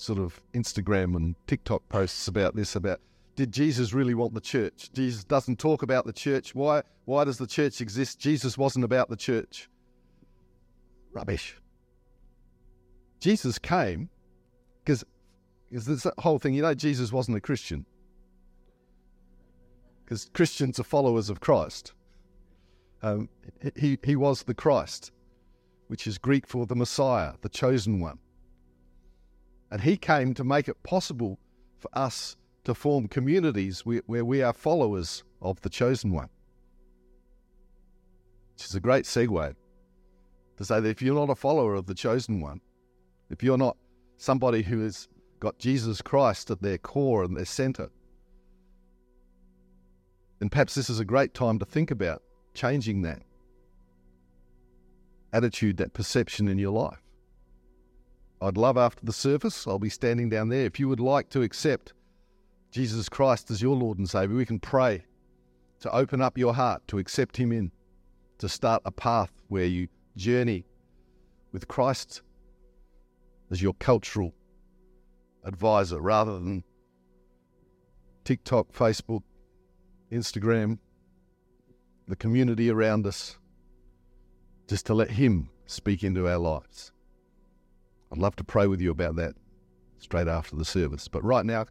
sort 0.00 0.18
of 0.18 0.40
Instagram 0.54 1.16
and 1.16 1.34
TikTok 1.46 1.88
posts 1.88 2.28
about 2.28 2.54
this 2.54 2.76
about 2.76 3.00
did 3.36 3.52
Jesus 3.52 3.92
really 3.92 4.14
want 4.14 4.34
the 4.34 4.40
church? 4.40 4.90
Jesus 4.92 5.22
doesn't 5.22 5.60
talk 5.60 5.82
about 5.82 6.04
the 6.06 6.12
church. 6.12 6.54
Why 6.54 6.82
why 7.04 7.24
does 7.24 7.38
the 7.38 7.46
church 7.46 7.80
exist? 7.80 8.18
Jesus 8.18 8.58
wasn't 8.58 8.84
about 8.84 9.08
the 9.08 9.16
church. 9.16 9.68
Rubbish. 11.12 11.56
Jesus 13.20 13.58
came 13.58 14.08
because 14.84 15.04
because 15.68 15.86
this 15.86 16.06
whole 16.18 16.38
thing, 16.38 16.54
you 16.54 16.62
know, 16.62 16.74
Jesus 16.74 17.12
wasn't 17.12 17.36
a 17.36 17.40
Christian 17.40 17.86
because 20.04 20.30
Christians 20.32 20.80
are 20.80 20.84
followers 20.84 21.28
of 21.28 21.38
Christ. 21.40 21.92
Um, 23.02 23.28
he, 23.76 23.98
he 24.02 24.16
was 24.16 24.42
the 24.42 24.54
Christ, 24.54 25.12
which 25.88 26.06
is 26.06 26.18
Greek 26.18 26.46
for 26.46 26.66
the 26.66 26.74
Messiah, 26.74 27.34
the 27.42 27.48
chosen 27.48 28.00
one. 28.00 28.18
And 29.70 29.80
he 29.80 29.96
came 29.96 30.34
to 30.34 30.44
make 30.44 30.68
it 30.68 30.82
possible 30.82 31.38
for 31.78 31.90
us 31.92 32.36
to 32.64 32.74
form 32.74 33.08
communities 33.08 33.84
where 33.84 34.24
we 34.24 34.42
are 34.42 34.52
followers 34.52 35.24
of 35.40 35.60
the 35.60 35.68
chosen 35.68 36.12
one. 36.12 36.28
Which 38.54 38.64
is 38.64 38.74
a 38.74 38.80
great 38.80 39.04
segue 39.04 39.54
to 40.56 40.64
say 40.64 40.80
that 40.80 40.88
if 40.88 41.00
you're 41.00 41.14
not 41.14 41.30
a 41.30 41.36
follower 41.36 41.74
of 41.74 41.86
the 41.86 41.94
chosen 41.94 42.40
one, 42.40 42.60
if 43.30 43.42
you're 43.42 43.58
not 43.58 43.76
somebody 44.16 44.62
who 44.62 44.80
has 44.80 45.08
got 45.38 45.58
Jesus 45.58 46.02
Christ 46.02 46.50
at 46.50 46.60
their 46.60 46.78
core 46.78 47.22
and 47.22 47.36
their 47.36 47.44
center, 47.44 47.90
then 50.40 50.48
perhaps 50.48 50.74
this 50.74 50.90
is 50.90 50.98
a 50.98 51.04
great 51.04 51.34
time 51.34 51.58
to 51.58 51.64
think 51.64 51.90
about 51.90 52.22
changing 52.54 53.02
that 53.02 53.22
attitude, 55.32 55.76
that 55.76 55.92
perception 55.92 56.48
in 56.48 56.58
your 56.58 56.72
life. 56.72 57.02
I'd 58.40 58.56
love 58.56 58.76
after 58.76 59.04
the 59.04 59.12
service, 59.12 59.66
I'll 59.66 59.78
be 59.78 59.88
standing 59.88 60.28
down 60.28 60.48
there. 60.48 60.64
If 60.64 60.78
you 60.78 60.88
would 60.88 61.00
like 61.00 61.28
to 61.30 61.42
accept 61.42 61.92
Jesus 62.70 63.08
Christ 63.08 63.50
as 63.50 63.60
your 63.60 63.74
Lord 63.74 63.98
and 63.98 64.08
Savior, 64.08 64.36
we 64.36 64.46
can 64.46 64.60
pray 64.60 65.04
to 65.80 65.94
open 65.94 66.20
up 66.20 66.38
your 66.38 66.54
heart 66.54 66.86
to 66.88 66.98
accept 66.98 67.36
Him 67.36 67.50
in, 67.52 67.72
to 68.38 68.48
start 68.48 68.82
a 68.84 68.92
path 68.92 69.32
where 69.48 69.64
you 69.64 69.88
journey 70.16 70.64
with 71.52 71.66
Christ 71.66 72.22
as 73.50 73.62
your 73.62 73.74
cultural 73.74 74.34
advisor 75.44 76.00
rather 76.00 76.34
than 76.34 76.62
TikTok, 78.24 78.72
Facebook, 78.72 79.22
Instagram, 80.12 80.78
the 82.06 82.16
community 82.16 82.70
around 82.70 83.06
us, 83.06 83.38
just 84.68 84.86
to 84.86 84.94
let 84.94 85.10
Him 85.10 85.48
speak 85.66 86.04
into 86.04 86.28
our 86.28 86.38
lives. 86.38 86.92
I'd 88.10 88.18
love 88.18 88.36
to 88.36 88.44
pray 88.44 88.66
with 88.66 88.80
you 88.80 88.90
about 88.90 89.16
that 89.16 89.34
straight 89.98 90.28
after 90.28 90.56
the 90.56 90.64
service. 90.64 91.08
But 91.08 91.22
right 91.24 91.44
now, 91.44 91.66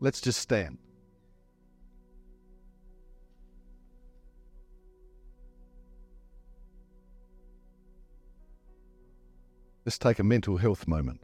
let's 0.00 0.20
just 0.20 0.40
stand. 0.40 0.78
Let's 9.84 9.98
take 9.98 10.18
a 10.18 10.24
mental 10.24 10.56
health 10.56 10.86
moment. 10.86 11.20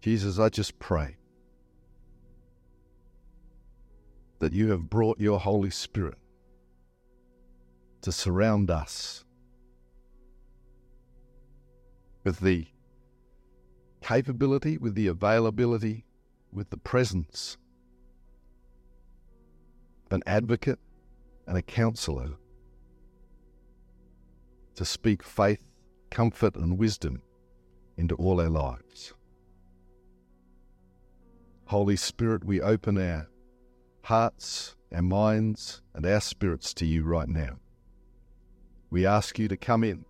Jesus, 0.00 0.38
I 0.38 0.48
just 0.48 0.78
pray 0.78 1.19
that 4.40 4.52
you 4.52 4.70
have 4.70 4.90
brought 4.90 5.18
your 5.18 5.38
Holy 5.38 5.70
Spirit 5.70 6.18
to 8.02 8.12
surround 8.12 8.70
us 8.70 9.24
with 12.24 12.40
the 12.40 12.66
capability, 14.02 14.76
with 14.76 14.94
the 14.94 15.06
availability, 15.06 16.04
with 16.52 16.70
the 16.70 16.76
presence 16.76 17.56
an 20.10 20.22
advocate, 20.26 20.78
and 21.46 21.56
a 21.56 21.62
counselor 21.62 22.30
to 24.74 24.84
speak 24.84 25.22
faith, 25.22 25.64
comfort, 26.10 26.54
and 26.56 26.78
wisdom 26.78 27.22
into 27.96 28.14
all 28.16 28.40
our 28.40 28.48
lives. 28.48 29.14
Holy 31.66 31.96
Spirit, 31.96 32.44
we 32.44 32.60
open 32.60 32.98
our 32.98 33.28
hearts, 34.02 34.76
our 34.94 35.02
minds, 35.02 35.82
and 35.94 36.04
our 36.06 36.20
spirits 36.20 36.74
to 36.74 36.86
you 36.86 37.04
right 37.04 37.28
now. 37.28 37.58
We 38.90 39.06
ask 39.06 39.38
you 39.38 39.48
to 39.48 39.56
come 39.56 39.84
in, 39.84 40.04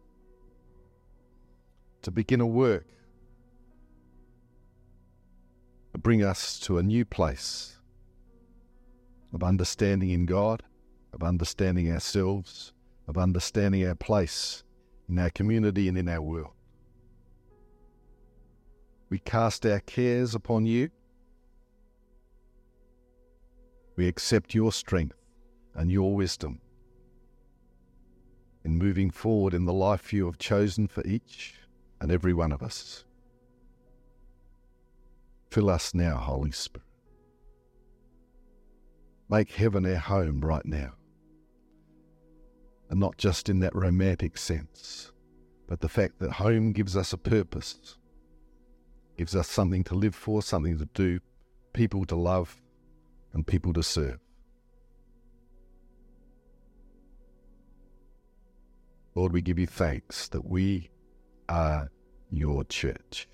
to 2.03 2.11
begin 2.11 2.40
a 2.40 2.46
work, 2.46 2.87
to 5.92 5.98
bring 5.98 6.24
us 6.24 6.59
to 6.61 6.79
a 6.79 6.83
new 6.83 7.05
place 7.05 7.79
of 9.35 9.42
understanding 9.42 10.11
in 10.11 10.26
God, 10.26 10.62
of 11.12 11.22
understanding 11.22 11.90
ourselves, 11.90 12.72
of 13.07 13.18
understanding 13.18 13.87
our 13.87 13.94
place 13.94 14.64
in 15.09 15.18
our 15.18 15.31
community 15.31 15.88
and 15.88 15.98
in 15.98 16.09
our 16.09 16.22
world. 16.22 16.53
We 19.11 19.18
cast 19.18 19.66
our 19.66 19.81
cares 19.81 20.35
upon 20.35 20.66
you. 20.66 20.90
We 24.00 24.08
accept 24.08 24.54
your 24.54 24.72
strength 24.72 25.18
and 25.74 25.92
your 25.92 26.14
wisdom 26.14 26.62
in 28.64 28.78
moving 28.78 29.10
forward 29.10 29.52
in 29.52 29.66
the 29.66 29.74
life 29.74 30.10
you 30.10 30.24
have 30.24 30.38
chosen 30.38 30.88
for 30.88 31.06
each 31.06 31.56
and 32.00 32.10
every 32.10 32.32
one 32.32 32.50
of 32.50 32.62
us. 32.62 33.04
Fill 35.50 35.68
us 35.68 35.92
now, 35.92 36.16
Holy 36.16 36.50
Spirit. 36.50 36.86
Make 39.28 39.50
heaven 39.52 39.84
our 39.84 39.96
home 39.96 40.40
right 40.40 40.64
now. 40.64 40.94
And 42.88 42.98
not 42.98 43.18
just 43.18 43.50
in 43.50 43.60
that 43.60 43.76
romantic 43.76 44.38
sense, 44.38 45.12
but 45.68 45.82
the 45.82 45.90
fact 45.90 46.20
that 46.20 46.32
home 46.32 46.72
gives 46.72 46.96
us 46.96 47.12
a 47.12 47.18
purpose, 47.18 47.98
gives 49.18 49.36
us 49.36 49.46
something 49.46 49.84
to 49.84 49.94
live 49.94 50.14
for, 50.14 50.40
something 50.40 50.78
to 50.78 50.88
do, 50.94 51.20
people 51.74 52.06
to 52.06 52.16
love, 52.16 52.62
and 53.32 53.46
people 53.46 53.72
to 53.72 53.82
serve. 53.82 54.18
Lord, 59.14 59.32
we 59.32 59.42
give 59.42 59.58
you 59.58 59.66
thanks 59.66 60.28
that 60.28 60.46
we 60.46 60.90
are 61.48 61.90
your 62.30 62.64
church. 62.64 63.28